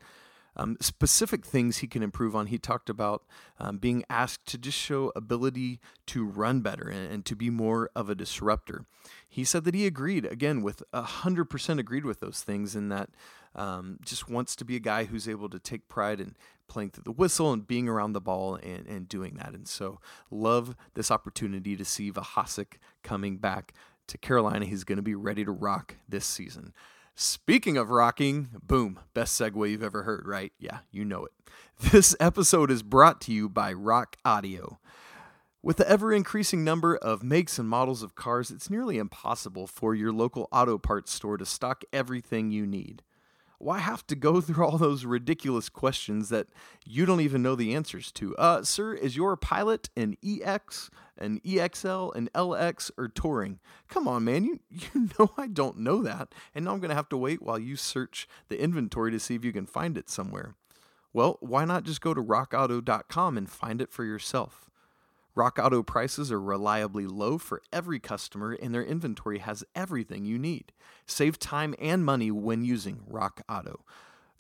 Um, 0.58 0.76
specific 0.82 1.46
things 1.46 1.78
he 1.78 1.88
can 1.88 2.04
improve 2.04 2.36
on. 2.36 2.48
He 2.48 2.58
talked 2.58 2.90
about 2.90 3.24
um, 3.58 3.78
being 3.78 4.04
asked 4.10 4.48
to 4.48 4.58
just 4.58 4.78
show 4.78 5.14
ability 5.16 5.80
to 6.08 6.26
run 6.26 6.60
better 6.60 6.90
and, 6.90 7.10
and, 7.10 7.26
to 7.26 7.38
be 7.38 7.50
more 7.50 7.90
of 7.96 8.10
a 8.10 8.16
disruptor. 8.16 8.84
He 9.30 9.46
said 9.46 9.64
that 9.64 9.74
he 9.74 9.86
agreed, 9.86 10.26
again, 10.26 10.62
with 10.62 10.84
100% 10.94 11.80
agreed 11.80 12.04
with 12.04 12.20
those 12.20 12.42
things, 12.42 12.76
and 12.76 12.92
that 12.92 13.12
um, 13.56 13.98
just 14.04 14.30
wants 14.30 14.56
to 14.58 14.66
be 14.66 14.76
a 14.76 14.82
guy 14.82 15.06
who's 15.06 15.30
able 15.30 15.48
to 15.50 15.60
take 15.60 15.88
pride 15.88 16.20
in 16.20 16.36
playing 16.72 16.92
through 16.92 17.04
the 17.04 17.12
whistle 17.12 17.52
and 17.52 17.68
being 17.68 17.90
around 17.90 18.14
the 18.14 18.22
ball 18.22 18.56
and, 18.56 18.88
and 18.88 19.10
doing 19.10 19.36
that. 19.36 19.54
And 19.54 19.68
so, 19.68 20.00
love 20.32 20.76
this 20.94 21.12
opportunity 21.12 21.76
to 21.76 21.84
see 21.84 22.12
Vohasek 22.12 22.76
coming 23.04 23.38
back 23.38 23.74
to 24.08 24.18
Carolina. 24.18 24.66
He's 24.66 24.86
going 24.86 24.96
to 24.96 25.04
be 25.04 25.16
ready 25.16 25.44
to 25.44 25.52
rock 25.52 25.98
this 26.08 26.26
season. 26.26 26.74
Speaking 27.14 27.78
of 27.78 27.90
rocking, 27.90 28.50
boom, 28.64 29.00
best 29.14 29.40
segue 29.40 29.70
you've 29.70 29.84
ever 29.84 30.04
heard, 30.04 30.26
right? 30.26 30.54
Yeah, 30.58 30.80
you 30.92 31.06
know 31.06 31.26
it. 31.26 31.32
This 31.92 32.16
episode 32.20 32.70
is 32.70 32.84
brought 32.84 33.20
to 33.22 33.34
you 33.34 33.50
by 33.50 33.74
Rock 33.74 34.16
Auto. 34.24 34.80
With 35.64 35.78
the 35.78 35.90
ever 35.90 36.14
increasing 36.14 36.64
number 36.64 36.96
of 36.96 37.24
makes 37.24 37.60
and 37.60 37.68
models 37.68 38.02
of 38.02 38.16
cars, 38.16 38.50
it's 38.50 38.70
nearly 38.70 38.98
impossible 38.98 39.68
for 39.68 39.94
your 39.94 40.12
local 40.12 40.48
auto 40.52 40.78
parts 40.78 41.12
store 41.12 41.38
to 41.38 41.46
stock 41.46 41.84
everything 41.92 42.52
you 42.52 42.66
need. 42.66 43.04
Why 43.62 43.78
have 43.78 44.08
to 44.08 44.16
go 44.16 44.42
through 44.42 44.66
all 44.66 44.78
those 44.78 45.06
ridiculous 45.06 45.70
questions 45.70 46.30
that 46.30 46.48
you 46.86 47.06
don't 47.06 47.22
even 47.22 47.44
know 47.44 47.56
the 47.56 47.76
answers 47.76 48.12
to? 48.14 48.36
Uh, 48.38 48.64
sir, 48.64 48.94
is 48.94 49.16
your 49.16 49.38
pilot 49.38 49.90
an 49.96 50.18
EX, 50.26 50.90
an 51.18 51.40
EXL, 51.46 52.16
an 52.16 52.30
LX, 52.34 52.90
or 52.98 53.08
touring? 53.08 53.60
Come 53.88 54.08
on, 54.08 54.24
man, 54.24 54.46
you, 54.46 54.60
you 54.70 55.10
know 55.20 55.32
I 55.38 55.48
don't 55.48 55.78
know 55.78 56.02
that. 56.02 56.34
And 56.56 56.66
now 56.66 56.72
I'm 56.72 56.80
going 56.80 56.90
to 56.90 56.96
have 56.96 57.10
to 57.10 57.18
wait 57.18 57.42
while 57.42 57.60
you 57.60 57.76
search 57.76 58.28
the 58.50 58.60
inventory 58.60 59.12
to 59.12 59.20
see 59.20 59.36
if 59.36 59.46
you 59.46 59.54
can 59.54 59.68
find 59.68 59.98
it 59.98 60.10
somewhere. 60.10 60.56
Well, 61.14 61.38
why 61.42 61.66
not 61.66 61.84
just 61.84 62.02
go 62.02 62.14
to 62.14 62.24
rockauto.com 62.24 63.38
and 63.38 63.50
find 63.50 63.82
it 63.82 63.92
for 63.92 64.06
yourself? 64.06 64.71
Rock 65.34 65.58
Auto 65.58 65.82
prices 65.82 66.32
are 66.32 66.42
reliably 66.42 67.08
low 67.08 67.38
for 67.38 67.62
every 67.72 68.00
customer, 68.00 68.52
and 68.52 68.74
their 68.74 68.84
inventory 68.84 69.40
has 69.40 69.64
everything 69.74 70.26
you 70.26 70.38
need. 70.38 70.74
Save 71.06 71.40
time 71.40 71.74
and 71.80 72.04
money 72.04 72.32
when 72.32 72.66
using 72.66 73.02
Rock 73.08 73.42
Auto. 73.48 73.86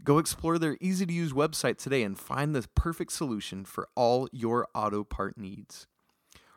Go 0.04 0.18
explore 0.18 0.58
their 0.58 0.78
easy 0.82 1.06
to 1.06 1.14
use 1.14 1.32
website 1.32 1.78
today 1.78 2.04
and 2.04 2.20
find 2.20 2.54
the 2.54 2.68
perfect 2.76 3.14
solution 3.14 3.64
for 3.64 3.88
all 3.96 4.28
your 4.32 4.68
auto 4.76 5.04
part 5.04 5.38
needs. 5.38 5.88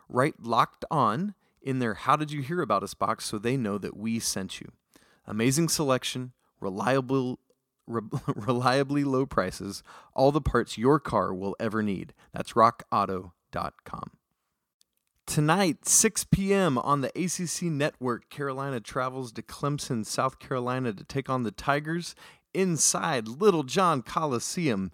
Write 0.08 0.42
locked 0.42 0.84
on 0.90 1.34
in 1.62 1.78
their 1.78 1.94
How 1.94 2.16
Did 2.16 2.32
You 2.32 2.42
Hear 2.42 2.60
About 2.60 2.82
Us 2.82 2.94
box 2.94 3.26
so 3.26 3.38
they 3.38 3.56
know 3.56 3.78
that 3.78 3.96
we 3.96 4.18
sent 4.18 4.60
you. 4.60 4.72
Amazing 5.26 5.68
selection, 5.68 6.32
reliable 6.60 7.38
re- 7.86 8.02
reliably 8.34 9.04
low 9.04 9.26
prices, 9.26 9.82
all 10.14 10.32
the 10.32 10.40
parts 10.40 10.78
your 10.78 10.98
car 10.98 11.32
will 11.32 11.56
ever 11.60 11.82
need. 11.82 12.14
That's 12.32 12.54
rockauto.com. 12.54 14.10
Tonight, 15.26 15.88
6 15.88 16.24
p.m. 16.24 16.76
on 16.78 17.00
the 17.00 17.08
ACC 17.16 17.62
network, 17.62 18.28
Carolina 18.28 18.78
travels 18.78 19.32
to 19.32 19.42
Clemson, 19.42 20.04
South 20.04 20.38
Carolina 20.38 20.92
to 20.92 21.02
take 21.02 21.30
on 21.30 21.42
the 21.42 21.50
Tigers 21.50 22.14
inside 22.52 23.26
Littlejohn 23.26 24.02
Coliseum. 24.02 24.92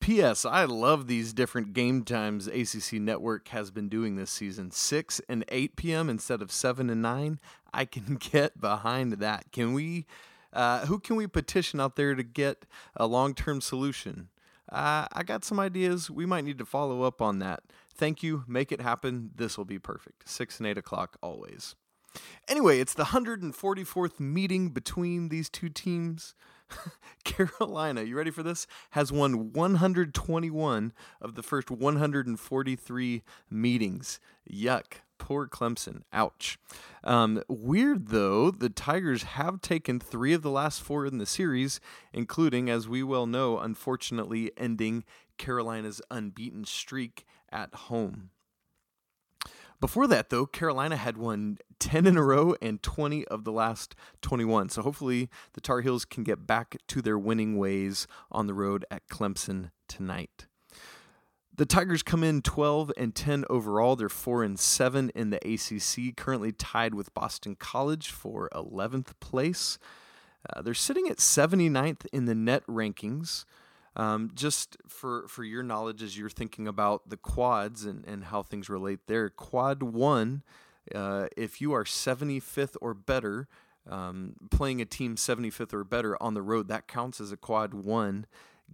P.S. 0.00 0.44
I 0.44 0.64
love 0.64 1.06
these 1.06 1.32
different 1.32 1.72
game 1.72 2.04
times 2.04 2.46
ACC 2.46 3.00
Network 3.00 3.48
has 3.48 3.70
been 3.70 3.88
doing 3.88 4.16
this 4.16 4.30
season. 4.30 4.70
6 4.70 5.20
and 5.30 5.44
8 5.48 5.76
p.m. 5.76 6.10
instead 6.10 6.42
of 6.42 6.52
7 6.52 6.90
and 6.90 7.00
9. 7.00 7.40
I 7.72 7.84
can 7.86 8.16
get 8.20 8.60
behind 8.60 9.14
that. 9.14 9.50
Can 9.50 9.72
we 9.72 10.04
uh, 10.52 10.86
who 10.86 10.98
can 10.98 11.16
we 11.16 11.26
petition 11.26 11.80
out 11.80 11.96
there 11.96 12.14
to 12.14 12.22
get 12.22 12.64
a 12.96 13.06
long 13.06 13.34
term 13.34 13.60
solution? 13.60 14.28
Uh, 14.70 15.06
I 15.12 15.22
got 15.24 15.44
some 15.44 15.58
ideas. 15.58 16.10
We 16.10 16.26
might 16.26 16.44
need 16.44 16.58
to 16.58 16.64
follow 16.64 17.02
up 17.02 17.22
on 17.22 17.38
that. 17.40 17.62
Thank 17.94 18.22
you. 18.22 18.44
Make 18.46 18.72
it 18.72 18.80
happen. 18.80 19.30
This 19.34 19.56
will 19.56 19.64
be 19.64 19.78
perfect. 19.78 20.28
6 20.28 20.58
and 20.58 20.66
8 20.66 20.78
o'clock 20.78 21.16
always. 21.22 21.76
Anyway, 22.48 22.78
it's 22.80 22.94
the 22.94 23.04
144th 23.04 24.20
meeting 24.20 24.70
between 24.70 25.28
these 25.28 25.48
two 25.48 25.68
teams. 25.68 26.34
Carolina, 27.24 28.02
you 28.02 28.16
ready 28.16 28.30
for 28.30 28.42
this? 28.42 28.66
Has 28.90 29.12
won 29.12 29.52
121 29.52 30.92
of 31.20 31.34
the 31.34 31.42
first 31.42 31.70
143 31.70 33.22
meetings. 33.50 34.20
Yuck. 34.50 34.84
Poor 35.16 35.46
Clemson. 35.46 36.02
Ouch. 36.12 36.58
Um, 37.04 37.42
weird, 37.48 38.08
though, 38.08 38.50
the 38.50 38.68
Tigers 38.68 39.22
have 39.22 39.60
taken 39.60 40.00
three 40.00 40.32
of 40.32 40.42
the 40.42 40.50
last 40.50 40.82
four 40.82 41.06
in 41.06 41.18
the 41.18 41.26
series, 41.26 41.80
including, 42.12 42.68
as 42.68 42.88
we 42.88 43.02
well 43.02 43.26
know, 43.26 43.58
unfortunately 43.58 44.50
ending 44.56 45.04
Carolina's 45.38 46.02
unbeaten 46.10 46.64
streak 46.64 47.24
at 47.54 47.74
home. 47.74 48.30
Before 49.80 50.06
that, 50.06 50.30
though, 50.30 50.46
Carolina 50.46 50.96
had 50.96 51.16
won 51.18 51.58
10 51.78 52.06
in 52.06 52.16
a 52.16 52.22
row 52.22 52.54
and 52.62 52.82
20 52.82 53.26
of 53.26 53.44
the 53.44 53.52
last 53.52 53.94
21. 54.22 54.70
So 54.70 54.82
hopefully 54.82 55.28
the 55.52 55.60
Tar 55.60 55.82
Heels 55.82 56.04
can 56.04 56.24
get 56.24 56.46
back 56.46 56.76
to 56.88 57.02
their 57.02 57.18
winning 57.18 57.58
ways 57.58 58.06
on 58.32 58.46
the 58.46 58.54
road 58.54 58.84
at 58.90 59.08
Clemson 59.08 59.70
tonight. 59.88 60.46
The 61.56 61.66
Tigers 61.66 62.02
come 62.02 62.24
in 62.24 62.42
12 62.42 62.92
and 62.96 63.14
10 63.14 63.44
overall. 63.48 63.94
They're 63.94 64.08
4 64.08 64.42
and 64.42 64.58
7 64.58 65.10
in 65.14 65.30
the 65.30 65.38
ACC, 65.46 66.16
currently 66.16 66.50
tied 66.50 66.94
with 66.94 67.14
Boston 67.14 67.54
College 67.54 68.10
for 68.10 68.48
11th 68.54 69.12
place. 69.20 69.78
Uh, 70.48 70.62
they're 70.62 70.74
sitting 70.74 71.08
at 71.08 71.18
79th 71.18 72.06
in 72.12 72.24
the 72.24 72.34
net 72.34 72.66
rankings. 72.66 73.44
Um, 73.96 74.32
just 74.34 74.76
for, 74.88 75.28
for 75.28 75.44
your 75.44 75.62
knowledge, 75.62 76.02
as 76.02 76.18
you're 76.18 76.30
thinking 76.30 76.66
about 76.66 77.08
the 77.08 77.16
quads 77.16 77.84
and, 77.84 78.04
and 78.06 78.24
how 78.24 78.42
things 78.42 78.68
relate 78.68 79.00
there, 79.06 79.30
quad 79.30 79.82
one, 79.82 80.42
uh, 80.94 81.28
if 81.36 81.60
you 81.60 81.72
are 81.72 81.84
75th 81.84 82.76
or 82.80 82.92
better, 82.92 83.46
um, 83.88 84.34
playing 84.50 84.80
a 84.80 84.84
team 84.84 85.14
75th 85.16 85.72
or 85.72 85.84
better 85.84 86.20
on 86.22 86.34
the 86.34 86.42
road, 86.42 86.68
that 86.68 86.88
counts 86.88 87.20
as 87.20 87.30
a 87.30 87.36
quad 87.36 87.72
one 87.72 88.26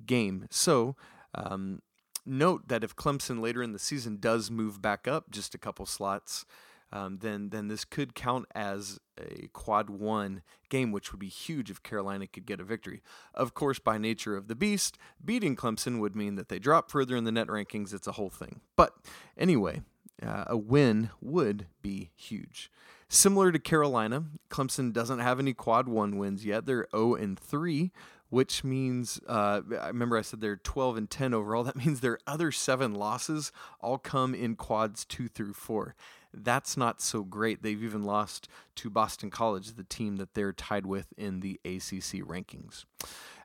game. 0.07 0.47
So, 0.51 0.97
um, 1.35 1.83
note 2.25 2.69
that 2.69 2.85
if 2.85 2.97
Clemson 2.97 3.41
later 3.41 3.63
in 3.63 3.73
the 3.73 3.79
season 3.79 4.19
does 4.21 4.51
move 4.51 4.81
back 4.81 5.07
up 5.07 5.31
just 5.31 5.55
a 5.55 5.59
couple 5.59 5.85
slots, 5.87 6.47
um, 6.93 7.19
then 7.21 7.51
then 7.51 7.69
this 7.69 7.85
could 7.85 8.15
count 8.15 8.47
as 8.55 8.99
a 9.19 9.49
quad 9.49 9.91
one 9.91 10.43
game, 10.69 10.93
which 10.93 11.13
would 11.13 11.21
be 11.21 11.29
huge 11.29 11.71
if 11.71 11.83
Carolina 11.83 12.27
could 12.27 12.47
get 12.47 12.61
a 12.61 12.65
victory. 12.65 13.03
Of 13.35 13.55
course, 13.55 13.79
by 13.79 13.99
nature 13.99 14.37
of 14.37 14.49
the 14.49 14.55
beast, 14.55 14.99
beating 15.25 15.57
Clemson 15.57 16.01
would 16.01 16.17
mean 16.17 16.35
that 16.37 16.49
they 16.49 16.59
drop 16.59 16.91
further 16.91 17.17
in 17.17 17.25
the 17.25 17.33
net 17.33 17.49
rankings. 17.49 17.95
It's 17.95 18.07
a 18.07 18.13
whole 18.13 18.31
thing. 18.31 18.61
But 18.77 18.95
anyway, 19.37 19.83
uh, 20.25 20.45
a 20.47 20.57
win 20.57 21.11
would 21.21 21.67
be 21.83 22.11
huge. 22.15 22.71
Similar 23.09 23.51
to 23.53 23.59
Carolina, 23.59 24.25
Clemson 24.51 24.93
doesn't 24.93 25.19
have 25.19 25.41
any 25.41 25.53
quad 25.53 25.89
one 25.89 26.17
wins 26.17 26.45
yet. 26.45 26.65
They're 26.67 26.87
0 26.93 27.17
and 27.17 27.39
3, 27.39 27.91
which 28.29 28.63
means 28.63 29.21
uh, 29.27 29.63
I 29.81 29.89
remember 29.89 30.17
I 30.17 30.23
said 30.23 30.41
they're 30.41 30.57
12 30.57 30.97
and 30.97 31.11
10 31.11 31.35
overall. 31.35 31.65
That 31.71 31.77
means 31.77 32.01
their 32.01 32.19
other 32.27 32.53
seven 32.53 32.95
losses 32.95 33.51
all 33.81 33.99
come 33.99 34.35
in 34.35 34.55
quads 34.55 35.05
two 35.05 35.27
through 35.27 35.55
four. 35.55 35.97
That's 36.33 36.77
not 36.77 37.01
so 37.01 37.23
great. 37.23 37.63
They've 37.63 37.83
even 37.83 38.05
lost 38.05 38.49
to 38.77 38.91
Boston 38.91 39.31
College, 39.31 39.75
the 39.75 39.85
team 39.85 40.17
that 40.17 40.35
they're 40.35 40.53
tied 40.53 40.87
with 40.87 41.13
in 41.17 41.41
the 41.41 41.61
ACC 41.65 42.23
rankings. 42.25 42.85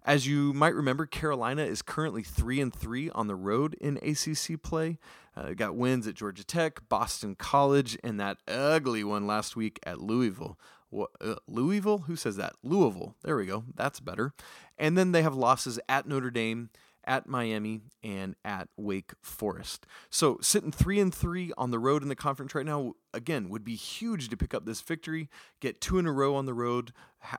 As 0.04 0.28
you 0.28 0.54
might 0.54 0.76
remember, 0.76 1.08
Carolina 1.08 1.64
is 1.64 1.82
currently 1.82 2.22
three 2.22 2.62
and 2.62 2.74
three 2.74 3.10
on 3.10 3.26
the 3.28 3.36
road 3.36 3.74
in 3.82 3.98
ACC 3.98 4.62
play. 4.62 5.00
Uh, 5.36 5.54
got 5.54 5.76
wins 5.76 6.08
at 6.08 6.14
Georgia 6.14 6.44
Tech, 6.44 6.88
Boston 6.88 7.36
College, 7.36 7.98
and 8.04 8.20
that 8.20 8.38
ugly 8.48 9.04
one 9.04 9.26
last 9.26 9.56
week 9.56 9.80
at 9.84 10.00
Louisville. 10.00 10.60
What, 10.92 11.10
uh, 11.20 11.36
Louisville? 11.48 12.00
Who 12.08 12.16
says 12.16 12.38
that? 12.38 12.54
Louisville. 12.64 13.16
There 13.24 13.36
we 13.36 13.48
go. 13.48 13.66
That's 13.74 14.00
better. 14.00 14.34
And 14.78 14.98
then 14.98 15.12
they 15.12 15.24
have 15.24 15.36
losses 15.36 15.80
at 15.90 16.08
Notre 16.08 16.30
Dame, 16.30 16.70
at 17.06 17.28
Miami, 17.28 17.82
and 18.04 18.36
at 18.44 18.68
Wake 18.78 19.14
Forest. 19.22 19.86
So 20.10 20.38
sitting 20.42 20.72
three 20.72 21.00
and 21.00 21.14
three 21.14 21.52
on 21.58 21.72
the 21.72 21.80
road 21.80 22.04
in 22.04 22.10
the 22.10 22.16
conference 22.16 22.56
right 22.56 22.66
now, 22.66 22.94
again, 23.14 23.50
would 23.50 23.64
be 23.64 23.76
huge 23.76 24.30
to 24.30 24.38
pick 24.38 24.54
up 24.54 24.66
this 24.66 24.82
victory, 24.82 25.30
get 25.60 25.82
two 25.82 25.98
in 25.98 26.06
a 26.06 26.12
row 26.12 26.36
on 26.36 26.46
the 26.46 26.54
road, 26.54 26.94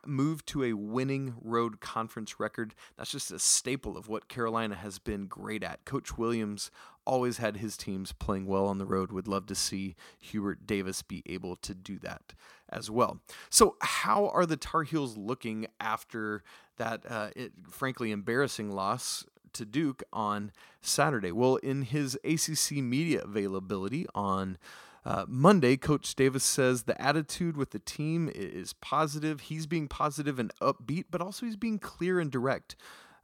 move 0.05 0.45
to 0.47 0.65
a 0.65 0.73
winning 0.73 1.35
road 1.41 1.81
conference 1.81 2.41
record. 2.41 2.75
That's 2.97 3.11
just 3.11 3.31
a 3.31 3.39
staple 3.39 3.97
of 3.97 4.09
what 4.09 4.29
Carolina 4.29 4.75
has 4.75 4.99
been 4.99 5.27
great 5.27 5.63
at. 5.63 5.85
Coach 5.85 6.17
Williams 6.17 6.71
always 7.05 7.39
had 7.39 7.59
his 7.59 7.77
teams 7.77 8.13
playing 8.13 8.47
well 8.47 8.67
on 8.67 8.79
the 8.79 8.87
road. 8.87 9.13
Would 9.13 9.29
love 9.29 9.47
to 9.47 9.55
see 9.55 9.95
Hubert 10.19 10.67
Davis 10.67 11.03
be 11.03 11.23
able 11.27 11.57
to 11.57 11.75
do 11.75 11.99
that 12.01 12.35
as 12.69 12.91
well. 12.91 13.21
So, 13.49 13.77
how 13.81 14.29
are 14.29 14.45
the 14.45 14.57
Tar 14.57 14.83
Heels 14.83 15.17
looking 15.17 15.67
after 15.81 16.43
that, 16.79 17.03
uh, 17.09 17.31
it, 17.37 17.53
frankly, 17.71 18.11
embarrassing 18.11 18.71
loss 18.71 19.25
to 19.57 19.65
Duke 19.65 20.03
on 20.13 20.53
Saturday? 20.81 21.33
Well, 21.33 21.57
in 21.57 21.83
his 21.83 22.19
ACC 22.25 22.79
media 22.83 23.23
availability 23.23 24.07
on 24.15 24.59
uh, 25.05 25.25
Monday, 25.29 25.77
Coach 25.77 26.15
Davis 26.17 26.43
says 26.43 26.83
the 26.83 27.01
attitude 27.01 27.57
with 27.57 27.71
the 27.71 27.79
team 27.79 28.31
is 28.35 28.73
positive. 28.73 29.43
He's 29.43 29.67
being 29.67 29.87
positive 29.87 30.39
and 30.39 30.53
upbeat, 30.61 31.05
but 31.11 31.21
also 31.21 31.47
he's 31.47 31.57
being 31.57 31.79
clear 31.79 32.19
and 32.19 32.31
direct 32.31 32.77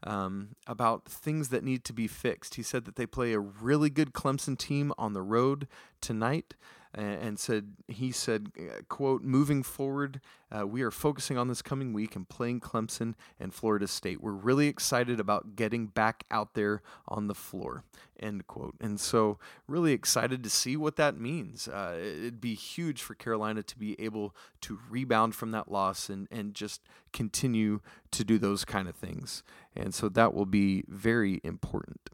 um, 0.04 0.50
about 0.66 1.04
things 1.06 1.48
that 1.48 1.64
need 1.64 1.84
to 1.84 1.92
be 1.92 2.06
fixed. 2.06 2.54
He 2.54 2.62
said 2.62 2.84
that 2.84 2.96
they 2.96 3.06
play 3.06 3.32
a 3.32 3.40
really 3.40 3.90
good 3.90 4.12
Clemson 4.12 4.56
team 4.56 4.92
on 4.98 5.12
the 5.12 5.22
road 5.22 5.66
tonight. 6.00 6.54
And 6.94 7.38
said 7.38 7.72
he 7.88 8.12
said 8.12 8.52
uh, 8.58 8.82
quote 8.88 9.22
moving 9.22 9.62
forward 9.62 10.20
uh, 10.50 10.66
we 10.66 10.82
are 10.82 10.90
focusing 10.90 11.38
on 11.38 11.48
this 11.48 11.62
coming 11.62 11.92
week 11.92 12.14
and 12.14 12.28
playing 12.28 12.60
clemson 12.60 13.14
and 13.40 13.54
florida 13.54 13.86
state. 13.86 14.20
We're 14.20 14.32
really 14.32 14.68
excited 14.68 15.18
about 15.18 15.56
getting 15.56 15.86
back 15.86 16.24
out 16.30 16.54
there 16.54 16.82
on 17.08 17.26
the 17.28 17.34
floor 17.34 17.84
end 18.20 18.46
quote. 18.46 18.74
And 18.80 19.00
so 19.00 19.38
really 19.66 19.92
excited 19.92 20.44
to 20.44 20.50
see 20.50 20.76
what 20.76 20.96
that 20.96 21.18
means. 21.18 21.68
Uh, 21.68 21.96
it'd 21.98 22.40
be 22.40 22.54
huge 22.54 23.02
for 23.02 23.14
carolina 23.14 23.62
to 23.62 23.78
be 23.78 23.98
able 24.00 24.36
to 24.62 24.78
rebound 24.90 25.34
from 25.34 25.50
that 25.52 25.70
loss 25.70 26.08
and, 26.08 26.28
and 26.30 26.54
just 26.54 26.82
continue 27.12 27.80
to 28.10 28.24
do 28.24 28.38
those 28.38 28.64
kind 28.64 28.88
of 28.88 28.94
things. 28.94 29.42
And 29.74 29.94
so 29.94 30.08
that 30.10 30.34
will 30.34 30.46
be 30.46 30.84
very 30.88 31.40
important 31.42 32.10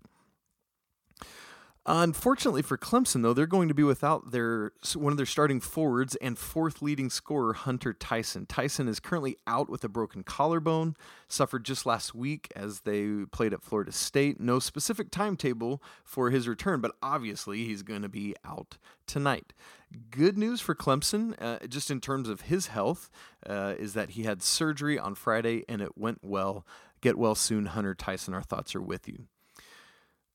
Unfortunately 1.90 2.60
for 2.60 2.76
Clemson, 2.76 3.22
though, 3.22 3.32
they're 3.32 3.46
going 3.46 3.68
to 3.68 3.74
be 3.74 3.82
without 3.82 4.30
their 4.30 4.72
one 4.94 5.10
of 5.10 5.16
their 5.16 5.24
starting 5.24 5.58
forwards 5.58 6.16
and 6.16 6.36
fourth 6.36 6.82
leading 6.82 7.08
scorer, 7.08 7.54
Hunter 7.54 7.94
Tyson. 7.94 8.44
Tyson 8.44 8.88
is 8.88 9.00
currently 9.00 9.38
out 9.46 9.70
with 9.70 9.82
a 9.84 9.88
broken 9.88 10.22
collarbone, 10.22 10.96
suffered 11.28 11.64
just 11.64 11.86
last 11.86 12.14
week 12.14 12.52
as 12.54 12.80
they 12.80 13.24
played 13.32 13.54
at 13.54 13.62
Florida 13.62 13.90
State. 13.90 14.38
No 14.38 14.58
specific 14.58 15.10
timetable 15.10 15.82
for 16.04 16.28
his 16.28 16.46
return, 16.46 16.82
but 16.82 16.94
obviously 17.02 17.64
he's 17.64 17.82
going 17.82 18.02
to 18.02 18.08
be 18.10 18.34
out 18.44 18.76
tonight. 19.06 19.54
Good 20.10 20.36
news 20.36 20.60
for 20.60 20.74
Clemson, 20.74 21.34
uh, 21.40 21.66
just 21.68 21.90
in 21.90 22.02
terms 22.02 22.28
of 22.28 22.42
his 22.42 22.66
health, 22.66 23.08
uh, 23.46 23.72
is 23.78 23.94
that 23.94 24.10
he 24.10 24.24
had 24.24 24.42
surgery 24.42 24.98
on 24.98 25.14
Friday 25.14 25.64
and 25.70 25.80
it 25.80 25.96
went 25.96 26.18
well. 26.20 26.66
Get 27.00 27.16
well 27.16 27.34
soon, 27.34 27.64
Hunter 27.64 27.94
Tyson. 27.94 28.34
Our 28.34 28.42
thoughts 28.42 28.74
are 28.74 28.82
with 28.82 29.08
you. 29.08 29.24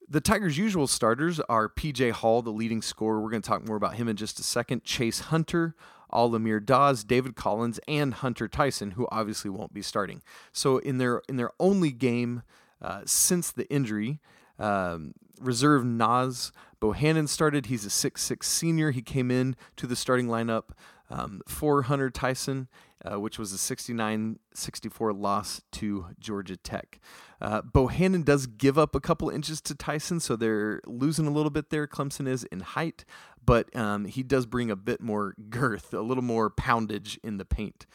The 0.07 0.21
Tigers' 0.21 0.57
usual 0.57 0.87
starters 0.87 1.39
are 1.41 1.69
PJ 1.69 2.11
Hall, 2.11 2.41
the 2.41 2.51
leading 2.51 2.81
scorer. 2.81 3.21
We're 3.21 3.29
going 3.29 3.41
to 3.41 3.47
talk 3.47 3.65
more 3.65 3.77
about 3.77 3.95
him 3.95 4.07
in 4.07 4.15
just 4.15 4.39
a 4.39 4.43
second. 4.43 4.83
Chase 4.83 5.21
Hunter, 5.21 5.75
Al-Amir 6.11 6.59
Dawes, 6.59 7.03
David 7.03 7.35
Collins, 7.35 7.79
and 7.87 8.13
Hunter 8.13 8.47
Tyson, 8.47 8.91
who 8.91 9.07
obviously 9.11 9.49
won't 9.49 9.73
be 9.73 9.81
starting. 9.81 10.21
So 10.51 10.77
in 10.77 10.97
their 10.97 11.21
in 11.27 11.37
their 11.37 11.51
only 11.59 11.91
game 11.91 12.43
uh, 12.81 13.01
since 13.05 13.51
the 13.51 13.67
injury, 13.71 14.19
um, 14.59 15.13
reserve 15.39 15.85
Naz 15.85 16.51
Bohannon 16.81 17.29
started. 17.29 17.67
He's 17.67 17.85
a 17.85 17.89
six-six 17.89 18.47
senior. 18.47 18.91
He 18.91 19.01
came 19.01 19.31
in 19.31 19.55
to 19.77 19.87
the 19.87 19.95
starting 19.95 20.27
lineup 20.27 20.71
um, 21.13 21.41
for 21.47 21.83
Hunter 21.83 22.09
Tyson, 22.09 22.67
uh, 23.05 23.19
which 23.19 23.37
was 23.37 23.53
a 23.53 23.57
69 23.57 24.39
64 24.53 25.13
loss 25.13 25.61
to 25.73 26.07
Georgia 26.19 26.57
Tech. 26.57 26.99
Uh, 27.39 27.61
Bohannon 27.61 28.25
does 28.25 28.47
give 28.47 28.77
up 28.77 28.95
a 28.95 28.99
couple 28.99 29.29
inches 29.29 29.61
to 29.61 29.75
Tyson, 29.75 30.19
so 30.19 30.35
they're 30.35 30.81
losing 30.87 31.27
a 31.27 31.31
little 31.31 31.51
bit 31.51 31.69
there. 31.69 31.85
Clemson 31.87 32.27
is 32.27 32.45
in 32.45 32.61
height, 32.61 33.05
but 33.45 33.73
um, 33.75 34.05
he 34.05 34.23
does 34.23 34.45
bring 34.45 34.71
a 34.71 34.75
bit 34.75 35.01
more 35.01 35.35
girth, 35.49 35.93
a 35.93 36.01
little 36.01 36.23
more 36.23 36.49
poundage 36.49 37.19
in 37.23 37.37
the 37.37 37.45
paint. 37.45 37.85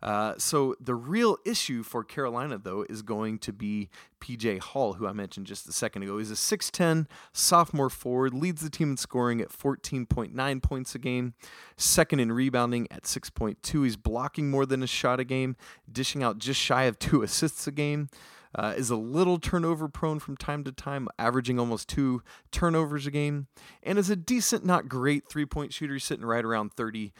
Uh, 0.00 0.34
so 0.38 0.76
the 0.80 0.94
real 0.94 1.38
issue 1.44 1.82
for 1.82 2.04
Carolina, 2.04 2.58
though, 2.58 2.84
is 2.88 3.02
going 3.02 3.38
to 3.40 3.52
be 3.52 3.88
PJ 4.20 4.60
Hall, 4.60 4.94
who 4.94 5.06
I 5.06 5.12
mentioned 5.12 5.46
just 5.46 5.68
a 5.68 5.72
second 5.72 6.02
ago. 6.04 6.18
He's 6.18 6.30
a 6.30 6.34
6'10 6.34 7.06
sophomore 7.32 7.90
forward, 7.90 8.32
leads 8.32 8.62
the 8.62 8.70
team 8.70 8.92
in 8.92 8.96
scoring 8.96 9.40
at 9.40 9.48
14.9 9.48 10.62
points 10.62 10.94
a 10.94 10.98
game, 10.98 11.34
second 11.76 12.20
in 12.20 12.30
rebounding 12.30 12.86
at 12.90 13.04
6.2. 13.04 13.84
He's 13.84 13.96
blocking 13.96 14.50
more 14.50 14.66
than 14.66 14.82
a 14.82 14.86
shot 14.86 15.20
a 15.20 15.24
game, 15.24 15.56
dishing 15.90 16.22
out 16.22 16.38
just 16.38 16.60
shy 16.60 16.84
of 16.84 16.98
two 16.98 17.22
assists 17.22 17.66
a 17.66 17.72
game. 17.72 18.08
Uh, 18.54 18.72
is 18.78 18.88
a 18.88 18.96
little 18.96 19.38
turnover 19.38 19.88
prone 19.88 20.18
from 20.18 20.34
time 20.34 20.64
to 20.64 20.72
time, 20.72 21.06
averaging 21.18 21.58
almost 21.58 21.86
two 21.86 22.22
turnovers 22.50 23.06
a 23.06 23.10
game, 23.10 23.46
and 23.82 23.98
is 23.98 24.08
a 24.08 24.16
decent, 24.16 24.64
not 24.64 24.88
great 24.88 25.28
three 25.28 25.44
point 25.44 25.70
shooter, 25.70 25.98
sitting 25.98 26.24
right 26.24 26.46
around 26.46 26.74
30% 26.74 27.12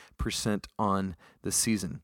on 0.79 1.17
the 1.43 1.53
season. 1.53 2.01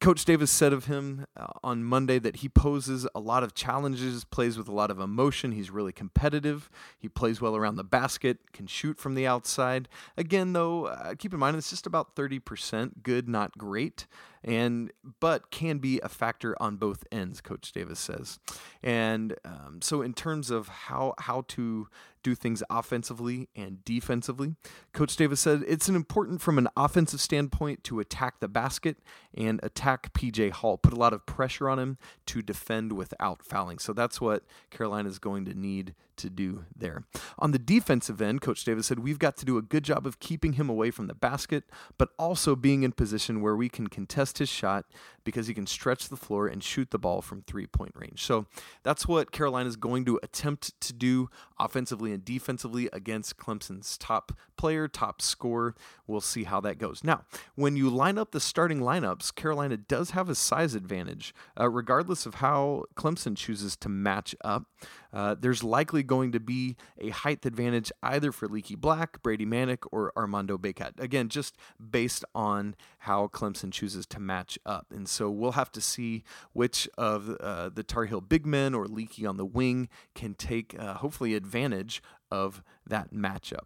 Coach 0.00 0.24
Davis 0.24 0.50
said 0.50 0.72
of 0.72 0.86
him 0.86 1.26
uh, 1.36 1.46
on 1.62 1.82
Monday 1.82 2.18
that 2.18 2.36
he 2.36 2.48
poses 2.48 3.06
a 3.14 3.20
lot 3.20 3.42
of 3.42 3.54
challenges, 3.54 4.24
plays 4.24 4.58
with 4.58 4.68
a 4.68 4.72
lot 4.72 4.90
of 4.90 5.00
emotion. 5.00 5.52
He's 5.52 5.70
really 5.70 5.92
competitive. 5.92 6.70
He 6.98 7.08
plays 7.08 7.40
well 7.40 7.56
around 7.56 7.76
the 7.76 7.84
basket, 7.84 8.52
can 8.52 8.66
shoot 8.66 8.98
from 8.98 9.14
the 9.14 9.26
outside. 9.26 9.88
Again, 10.16 10.52
though, 10.52 10.86
uh, 10.86 11.14
keep 11.14 11.32
in 11.32 11.40
mind 11.40 11.56
it's 11.56 11.70
just 11.70 11.86
about 11.86 12.14
30% 12.14 13.02
good, 13.02 13.28
not 13.28 13.56
great 13.56 14.06
and 14.46 14.92
but 15.20 15.50
can 15.50 15.78
be 15.78 16.00
a 16.00 16.08
factor 16.08 16.56
on 16.62 16.76
both 16.76 17.04
ends 17.10 17.40
coach 17.40 17.72
davis 17.72 17.98
says 17.98 18.38
and 18.82 19.34
um, 19.44 19.80
so 19.82 20.00
in 20.00 20.14
terms 20.14 20.50
of 20.50 20.68
how 20.68 21.12
how 21.18 21.44
to 21.48 21.88
do 22.22 22.34
things 22.34 22.62
offensively 22.70 23.48
and 23.56 23.84
defensively 23.84 24.54
coach 24.92 25.16
davis 25.16 25.40
said 25.40 25.64
it's 25.66 25.88
an 25.88 25.96
important 25.96 26.40
from 26.40 26.58
an 26.58 26.68
offensive 26.76 27.20
standpoint 27.20 27.82
to 27.82 27.98
attack 27.98 28.40
the 28.40 28.48
basket 28.48 28.96
and 29.34 29.60
attack 29.62 30.12
pj 30.14 30.50
hall 30.50 30.78
put 30.78 30.92
a 30.92 30.96
lot 30.96 31.12
of 31.12 31.26
pressure 31.26 31.68
on 31.68 31.78
him 31.78 31.98
to 32.24 32.40
defend 32.40 32.92
without 32.92 33.42
fouling 33.42 33.78
so 33.78 33.92
that's 33.92 34.20
what 34.20 34.44
carolina 34.70 35.08
is 35.08 35.18
going 35.18 35.44
to 35.44 35.54
need 35.54 35.94
to 36.16 36.30
do 36.30 36.64
there. 36.74 37.04
On 37.38 37.52
the 37.52 37.58
defensive 37.58 38.20
end, 38.20 38.40
Coach 38.40 38.64
Davis 38.64 38.86
said 38.86 38.98
we've 38.98 39.18
got 39.18 39.36
to 39.38 39.44
do 39.44 39.58
a 39.58 39.62
good 39.62 39.84
job 39.84 40.06
of 40.06 40.18
keeping 40.18 40.54
him 40.54 40.68
away 40.68 40.90
from 40.90 41.06
the 41.06 41.14
basket, 41.14 41.64
but 41.98 42.10
also 42.18 42.56
being 42.56 42.82
in 42.82 42.92
position 42.92 43.40
where 43.40 43.56
we 43.56 43.68
can 43.68 43.86
contest 43.86 44.35
his 44.38 44.48
shot 44.48 44.84
because 45.26 45.48
he 45.48 45.52
can 45.52 45.66
stretch 45.66 46.08
the 46.08 46.16
floor 46.16 46.46
and 46.46 46.64
shoot 46.64 46.90
the 46.90 46.98
ball 46.98 47.20
from 47.20 47.42
three 47.42 47.66
point 47.66 47.92
range. 47.94 48.24
So 48.24 48.46
that's 48.82 49.06
what 49.06 49.32
Carolina 49.32 49.68
is 49.68 49.76
going 49.76 50.06
to 50.06 50.18
attempt 50.22 50.80
to 50.80 50.94
do 50.94 51.28
offensively 51.58 52.12
and 52.12 52.24
defensively 52.24 52.88
against 52.92 53.36
Clemson's 53.36 53.98
top 53.98 54.32
player, 54.56 54.88
top 54.88 55.20
scorer. 55.20 55.74
We'll 56.06 56.20
see 56.22 56.44
how 56.44 56.60
that 56.62 56.78
goes. 56.78 57.02
Now, 57.04 57.24
when 57.56 57.76
you 57.76 57.90
line 57.90 58.16
up 58.16 58.30
the 58.30 58.40
starting 58.40 58.80
lineups, 58.80 59.34
Carolina 59.34 59.76
does 59.76 60.10
have 60.10 60.30
a 60.30 60.34
size 60.34 60.74
advantage, 60.74 61.34
uh, 61.60 61.68
regardless 61.68 62.24
of 62.24 62.36
how 62.36 62.84
Clemson 62.94 63.36
chooses 63.36 63.76
to 63.76 63.88
match 63.88 64.34
up. 64.42 64.66
Uh, 65.12 65.34
there's 65.38 65.64
likely 65.64 66.02
going 66.02 66.30
to 66.30 66.40
be 66.40 66.76
a 67.00 67.08
height 67.08 67.44
advantage 67.46 67.90
either 68.02 68.30
for 68.30 68.48
Leaky 68.48 68.76
Black, 68.76 69.22
Brady 69.22 69.46
Manek, 69.46 69.86
or 69.90 70.12
Armando 70.16 70.58
Bacot. 70.58 71.00
Again, 71.00 71.28
just 71.28 71.56
based 71.90 72.24
on 72.34 72.76
how 72.98 73.28
Clemson 73.28 73.72
chooses 73.72 74.04
to 74.06 74.20
match 74.20 74.58
up. 74.66 74.86
And 74.94 75.08
so 75.16 75.30
we'll 75.30 75.52
have 75.52 75.72
to 75.72 75.80
see 75.80 76.22
which 76.52 76.88
of 76.98 77.30
uh, 77.40 77.70
the 77.70 77.82
Tar 77.82 78.04
Heel 78.04 78.20
big 78.20 78.44
men 78.44 78.74
or 78.74 78.86
Leaky 78.86 79.24
on 79.24 79.38
the 79.38 79.46
wing 79.46 79.88
can 80.14 80.34
take, 80.34 80.78
uh, 80.78 80.94
hopefully, 80.94 81.34
advantage 81.34 82.02
of 82.30 82.62
that 82.86 83.12
matchup. 83.12 83.64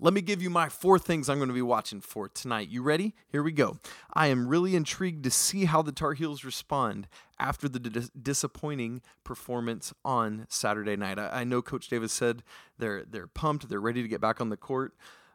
Let 0.00 0.12
me 0.12 0.20
give 0.20 0.42
you 0.42 0.50
my 0.50 0.68
four 0.68 0.98
things 0.98 1.28
I'm 1.28 1.38
going 1.38 1.48
to 1.48 1.54
be 1.54 1.62
watching 1.62 2.00
for 2.00 2.28
tonight. 2.28 2.68
You 2.68 2.82
ready? 2.82 3.14
Here 3.30 3.42
we 3.42 3.52
go. 3.52 3.78
I 4.12 4.26
am 4.28 4.48
really 4.48 4.76
intrigued 4.76 5.24
to 5.24 5.30
see 5.30 5.64
how 5.64 5.82
the 5.82 5.92
Tar 5.92 6.12
Heels 6.12 6.44
respond 6.44 7.08
after 7.38 7.68
the 7.68 7.78
dis- 7.78 8.10
disappointing 8.10 9.00
performance 9.24 9.94
on 10.04 10.46
Saturday 10.48 10.96
night. 10.96 11.18
I-, 11.18 11.40
I 11.40 11.44
know 11.44 11.62
Coach 11.62 11.88
Davis 11.88 12.12
said 12.12 12.42
they're 12.78 13.04
they're 13.04 13.26
pumped, 13.26 13.68
they're 13.68 13.80
ready 13.80 14.02
to 14.02 14.08
get 14.08 14.20
back 14.20 14.40
on 14.40 14.50
the 14.50 14.56
court, 14.56 14.94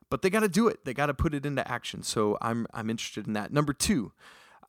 but 0.09 0.21
they 0.21 0.29
got 0.29 0.41
to 0.41 0.49
do 0.49 0.67
it. 0.67 0.85
They 0.85 0.93
got 0.93 1.07
to 1.07 1.13
put 1.15 1.33
it 1.33 1.45
into 1.45 1.67
action. 1.69 2.03
So 2.03 2.37
I'm 2.41 2.67
I'm 2.73 2.89
interested 2.89 3.25
in 3.27 3.33
that. 3.33 3.51
Number 3.51 3.73
two. 3.73 4.11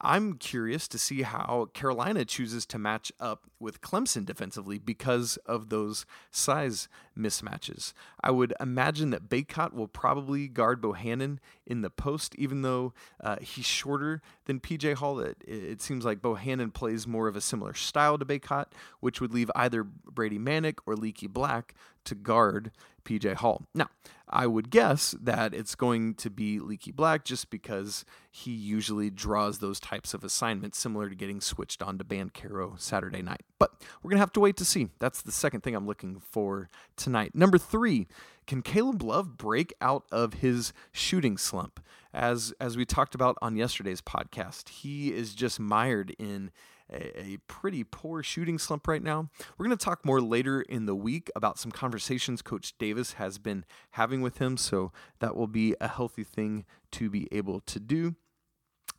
I'm 0.00 0.34
curious 0.34 0.88
to 0.88 0.98
see 0.98 1.22
how 1.22 1.68
Carolina 1.72 2.24
chooses 2.24 2.66
to 2.66 2.78
match 2.78 3.12
up 3.18 3.44
with 3.58 3.80
Clemson 3.80 4.24
defensively 4.24 4.78
because 4.78 5.36
of 5.46 5.68
those 5.68 6.04
size 6.30 6.88
mismatches. 7.18 7.92
I 8.22 8.30
would 8.30 8.52
imagine 8.60 9.10
that 9.10 9.28
Bacot 9.28 9.72
will 9.72 9.88
probably 9.88 10.48
guard 10.48 10.82
Bohannon 10.82 11.38
in 11.66 11.82
the 11.82 11.90
post, 11.90 12.34
even 12.36 12.62
though 12.62 12.92
uh, 13.22 13.36
he's 13.40 13.64
shorter 13.64 14.20
than 14.44 14.60
PJ 14.60 14.94
Hall. 14.94 15.20
It, 15.20 15.36
it, 15.46 15.80
seems 15.80 16.04
like 16.04 16.20
Bohannon 16.20 16.72
plays 16.72 17.06
more 17.06 17.28
of 17.28 17.36
a 17.36 17.40
similar 17.40 17.74
style 17.74 18.18
to 18.18 18.24
Bacot, 18.24 18.66
which 19.00 19.20
would 19.20 19.32
leave 19.32 19.50
either 19.54 19.84
Brady 19.84 20.38
Manek 20.38 20.78
or 20.86 20.96
Leaky 20.96 21.26
Black 21.26 21.74
to 22.04 22.14
guard 22.14 22.70
PJ 23.04 23.34
Hall. 23.34 23.62
Now, 23.74 23.88
I 24.28 24.46
would 24.46 24.70
guess 24.70 25.14
that 25.20 25.54
it's 25.54 25.74
going 25.74 26.14
to 26.14 26.30
be 26.30 26.58
Leaky 26.58 26.90
Black 26.90 27.24
just 27.24 27.50
because 27.50 28.04
he 28.30 28.50
usually 28.50 29.10
draws 29.10 29.58
those 29.58 29.78
types 29.78 30.14
of 30.14 30.24
assignments, 30.24 30.78
similar 30.78 31.08
to 31.08 31.14
getting 31.14 31.40
switched 31.40 31.82
on 31.82 31.98
to 31.98 32.04
Banchero 32.04 32.80
Saturday 32.80 33.22
night. 33.22 33.42
But 33.58 33.72
we're 34.02 34.10
going 34.10 34.16
to 34.16 34.22
have 34.22 34.32
to 34.32 34.40
wait 34.40 34.56
to 34.56 34.64
see. 34.64 34.88
That's 34.98 35.22
the 35.22 35.32
second 35.32 35.60
thing 35.60 35.74
I'm 35.74 35.86
looking 35.86 36.20
for 36.20 36.68
tonight. 36.96 37.34
Number 37.34 37.58
three, 37.58 38.08
can 38.46 38.62
Caleb 38.62 39.02
Love 39.02 39.36
break 39.36 39.72
out 39.80 40.04
of 40.10 40.34
his 40.34 40.72
shooting 40.92 41.36
slump? 41.36 41.80
As 42.12 42.54
as 42.60 42.76
we 42.76 42.84
talked 42.84 43.14
about 43.14 43.36
on 43.42 43.56
yesterday's 43.56 44.00
podcast, 44.00 44.68
he 44.68 45.12
is 45.12 45.34
just 45.34 45.58
mired 45.58 46.14
in 46.18 46.50
a, 46.94 47.20
a 47.20 47.38
pretty 47.48 47.84
poor 47.84 48.22
shooting 48.22 48.58
slump 48.58 48.86
right 48.88 49.02
now. 49.02 49.28
We're 49.56 49.66
going 49.66 49.76
to 49.76 49.84
talk 49.84 50.04
more 50.04 50.20
later 50.20 50.62
in 50.62 50.86
the 50.86 50.94
week 50.94 51.30
about 51.34 51.58
some 51.58 51.72
conversations 51.72 52.42
Coach 52.42 52.76
Davis 52.78 53.14
has 53.14 53.38
been 53.38 53.64
having 53.92 54.22
with 54.22 54.38
him, 54.38 54.56
so 54.56 54.92
that 55.18 55.36
will 55.36 55.46
be 55.46 55.74
a 55.80 55.88
healthy 55.88 56.24
thing 56.24 56.64
to 56.92 57.10
be 57.10 57.28
able 57.32 57.60
to 57.60 57.80
do. 57.80 58.14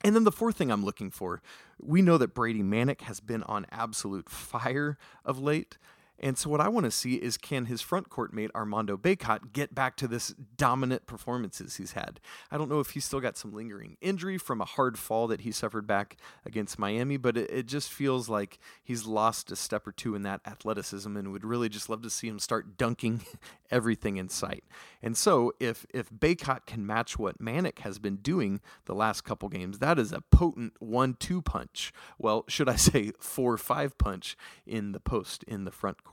And 0.04 0.16
then 0.16 0.24
the 0.24 0.32
fourth 0.32 0.58
thing 0.58 0.72
I'm 0.72 0.84
looking 0.86 1.10
for, 1.10 1.42
we 1.82 2.02
know 2.02 2.18
that 2.18 2.36
Brady 2.36 2.62
Manek 2.62 3.02
has 3.02 3.20
been 3.20 3.44
on 3.44 3.66
absolute 3.72 4.30
fire 4.30 4.98
of 5.24 5.40
late. 5.40 5.78
And 6.20 6.38
so, 6.38 6.50
what 6.50 6.62
I 6.62 6.70
want 6.70 6.86
to 6.86 6.92
see 6.92 7.16
is 7.16 7.38
can 7.38 7.66
his 7.66 7.82
front 7.82 8.10
court 8.10 8.34
mate 8.34 8.52
Armando 8.56 8.96
Bacot 8.96 9.52
get 9.52 9.76
back 9.76 9.98
to 9.98 10.08
this 10.08 10.30
dominant 10.58 11.08
performances 11.08 11.76
he's 11.76 11.92
had? 11.92 12.20
I 12.50 12.58
don't 12.58 12.70
know 12.70 12.80
if 12.80 12.92
he's 12.92 13.04
still 13.04 13.20
got 13.20 13.38
some 13.38 13.54
lingering 13.54 13.98
injury 14.00 14.38
from 14.38 14.62
a 14.62 14.66
hard 14.66 14.98
fall 14.98 15.28
that 15.28 15.42
he 15.42 15.52
suffered 15.52 15.86
back 15.86 16.16
against 16.46 16.80
Miami, 16.80 17.18
but 17.18 17.36
it, 17.36 17.50
it 17.52 17.66
just 17.66 17.92
feels 17.92 18.30
like 18.30 18.60
he's 18.84 19.06
lost 19.06 19.52
a 19.52 19.56
step 19.56 19.86
or 19.86 19.92
two 19.92 20.16
in 20.16 20.22
that 20.22 20.42
athleticism 20.48 21.18
and 21.18 21.32
would 21.34 21.44
really 21.44 21.68
just 21.68 21.90
love 21.90 22.02
to 22.04 22.10
see 22.10 22.28
him 22.28 22.40
start 22.40 22.78
dunking 22.78 23.22
everything 23.72 24.16
in 24.16 24.30
sight. 24.30 24.64
And 25.02 25.18
so, 25.18 25.52
if, 25.60 25.86
if 25.94 26.10
Bacot 26.10 26.66
can 26.66 26.86
match 26.86 27.20
what 27.20 27.40
Manek 27.40 27.80
has 27.80 28.00
been 28.00 28.18
doing 28.18 28.62
the 28.86 28.96
last 28.96 29.26
couple 29.26 29.50
games, 29.50 29.80
that 29.80 30.00
is 30.00 30.14
a 30.14 30.22
potent 30.22 30.74
one 30.80 31.16
two 31.16 31.42
punch. 31.42 31.92
Well, 32.18 32.46
should 32.48 32.70
I 32.70 32.76
say 32.78 33.12
four 33.20 33.58
five 33.58 33.98
punch 33.98 34.38
in 34.66 34.94
the 34.94 35.00
post 35.02 35.44
in 35.44 35.66
the 35.66 35.72
front. 35.72 36.05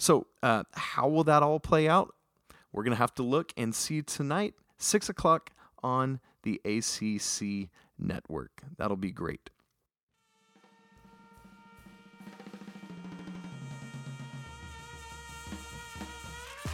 So, 0.00 0.28
uh, 0.42 0.62
how 0.72 1.08
will 1.08 1.24
that 1.24 1.42
all 1.42 1.60
play 1.60 1.86
out? 1.86 2.14
We're 2.72 2.84
going 2.84 2.94
to 2.94 2.98
have 2.98 3.14
to 3.16 3.22
look 3.22 3.52
and 3.54 3.74
see 3.74 4.00
tonight, 4.00 4.54
6 4.78 5.10
o'clock 5.10 5.50
on 5.82 6.20
the 6.42 6.58
ACC 6.64 7.68
network. 7.98 8.62
That'll 8.78 8.96
be 8.96 9.10
great. 9.10 9.50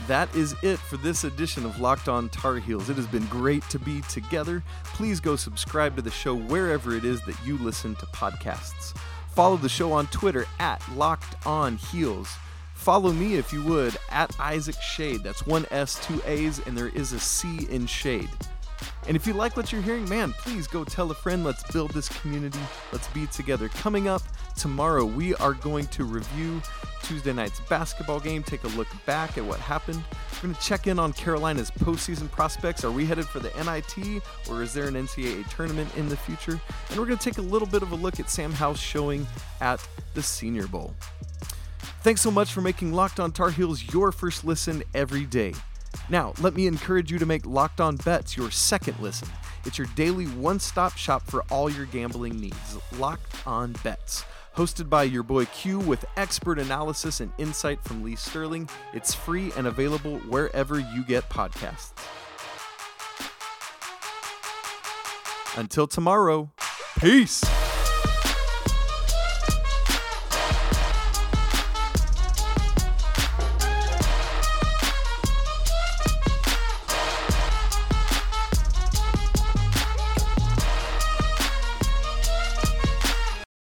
That 0.06 0.32
is 0.36 0.54
it 0.62 0.78
for 0.78 0.96
this 0.96 1.24
edition 1.24 1.66
of 1.66 1.80
Locked 1.80 2.08
On 2.08 2.28
Tar 2.28 2.58
Heels. 2.58 2.88
It 2.88 2.94
has 2.94 3.08
been 3.08 3.26
great 3.26 3.64
to 3.70 3.80
be 3.80 4.02
together. 4.02 4.62
Please 4.84 5.18
go 5.18 5.34
subscribe 5.34 5.96
to 5.96 6.02
the 6.02 6.12
show 6.12 6.36
wherever 6.36 6.94
it 6.94 7.04
is 7.04 7.20
that 7.22 7.34
you 7.44 7.58
listen 7.58 7.96
to 7.96 8.06
podcasts. 8.06 8.96
Follow 9.34 9.56
the 9.56 9.68
show 9.68 9.90
on 9.90 10.06
Twitter 10.06 10.46
at 10.60 10.80
Locked 10.94 11.44
On 11.44 11.76
Heels. 11.76 12.28
Follow 12.86 13.10
me 13.10 13.34
if 13.34 13.52
you 13.52 13.64
would 13.64 13.96
at 14.12 14.38
Isaac 14.38 14.76
Schade. 14.76 15.24
That's 15.24 15.44
one 15.44 15.66
S, 15.72 15.98
two 16.06 16.22
A's, 16.24 16.60
and 16.66 16.78
there 16.78 16.86
is 16.86 17.12
a 17.12 17.18
C 17.18 17.66
in 17.68 17.84
Schade. 17.84 18.30
And 19.08 19.16
if 19.16 19.26
you 19.26 19.32
like 19.32 19.56
what 19.56 19.72
you're 19.72 19.82
hearing, 19.82 20.08
man, 20.08 20.32
please 20.34 20.68
go 20.68 20.84
tell 20.84 21.10
a 21.10 21.14
friend. 21.14 21.42
Let's 21.42 21.68
build 21.72 21.90
this 21.90 22.08
community. 22.20 22.60
Let's 22.92 23.08
be 23.08 23.26
together. 23.26 23.68
Coming 23.70 24.06
up 24.06 24.22
tomorrow, 24.56 25.04
we 25.04 25.34
are 25.34 25.54
going 25.54 25.88
to 25.88 26.04
review 26.04 26.62
Tuesday 27.02 27.32
night's 27.32 27.58
basketball 27.68 28.20
game, 28.20 28.44
take 28.44 28.62
a 28.62 28.68
look 28.68 28.86
back 29.04 29.36
at 29.36 29.44
what 29.44 29.58
happened. 29.58 30.00
We're 30.34 30.50
going 30.50 30.54
to 30.54 30.60
check 30.60 30.86
in 30.86 31.00
on 31.00 31.12
Carolina's 31.12 31.72
postseason 31.72 32.30
prospects. 32.30 32.84
Are 32.84 32.92
we 32.92 33.04
headed 33.04 33.26
for 33.26 33.40
the 33.40 33.50
NIT 33.64 34.22
or 34.48 34.62
is 34.62 34.72
there 34.72 34.86
an 34.86 34.94
NCAA 34.94 35.48
tournament 35.50 35.90
in 35.96 36.08
the 36.08 36.16
future? 36.16 36.60
And 36.90 36.98
we're 37.00 37.06
going 37.06 37.18
to 37.18 37.24
take 37.24 37.38
a 37.38 37.42
little 37.42 37.66
bit 37.66 37.82
of 37.82 37.90
a 37.90 37.96
look 37.96 38.20
at 38.20 38.30
Sam 38.30 38.52
Howell's 38.52 38.78
showing 38.78 39.26
at 39.60 39.84
the 40.14 40.22
Senior 40.22 40.68
Bowl. 40.68 40.94
Thanks 42.06 42.20
so 42.20 42.30
much 42.30 42.52
for 42.52 42.60
making 42.60 42.92
Locked 42.92 43.18
On 43.18 43.32
Tar 43.32 43.50
Heels 43.50 43.92
your 43.92 44.12
first 44.12 44.44
listen 44.44 44.84
every 44.94 45.24
day. 45.24 45.52
Now, 46.08 46.34
let 46.40 46.54
me 46.54 46.68
encourage 46.68 47.10
you 47.10 47.18
to 47.18 47.26
make 47.26 47.44
Locked 47.44 47.80
On 47.80 47.96
Bets 47.96 48.36
your 48.36 48.52
second 48.52 48.96
listen. 49.00 49.26
It's 49.64 49.76
your 49.76 49.88
daily 49.96 50.26
one 50.26 50.60
stop 50.60 50.96
shop 50.96 51.26
for 51.26 51.42
all 51.50 51.68
your 51.68 51.86
gambling 51.86 52.38
needs. 52.38 52.78
Locked 52.92 53.44
On 53.44 53.74
Bets. 53.82 54.24
Hosted 54.54 54.88
by 54.88 55.02
your 55.02 55.24
boy 55.24 55.46
Q 55.46 55.80
with 55.80 56.04
expert 56.16 56.60
analysis 56.60 57.18
and 57.18 57.32
insight 57.38 57.82
from 57.82 58.04
Lee 58.04 58.14
Sterling. 58.14 58.68
It's 58.92 59.12
free 59.12 59.50
and 59.56 59.66
available 59.66 60.18
wherever 60.28 60.78
you 60.78 61.02
get 61.02 61.28
podcasts. 61.28 61.90
Until 65.58 65.88
tomorrow, 65.88 66.52
peace. 67.00 67.42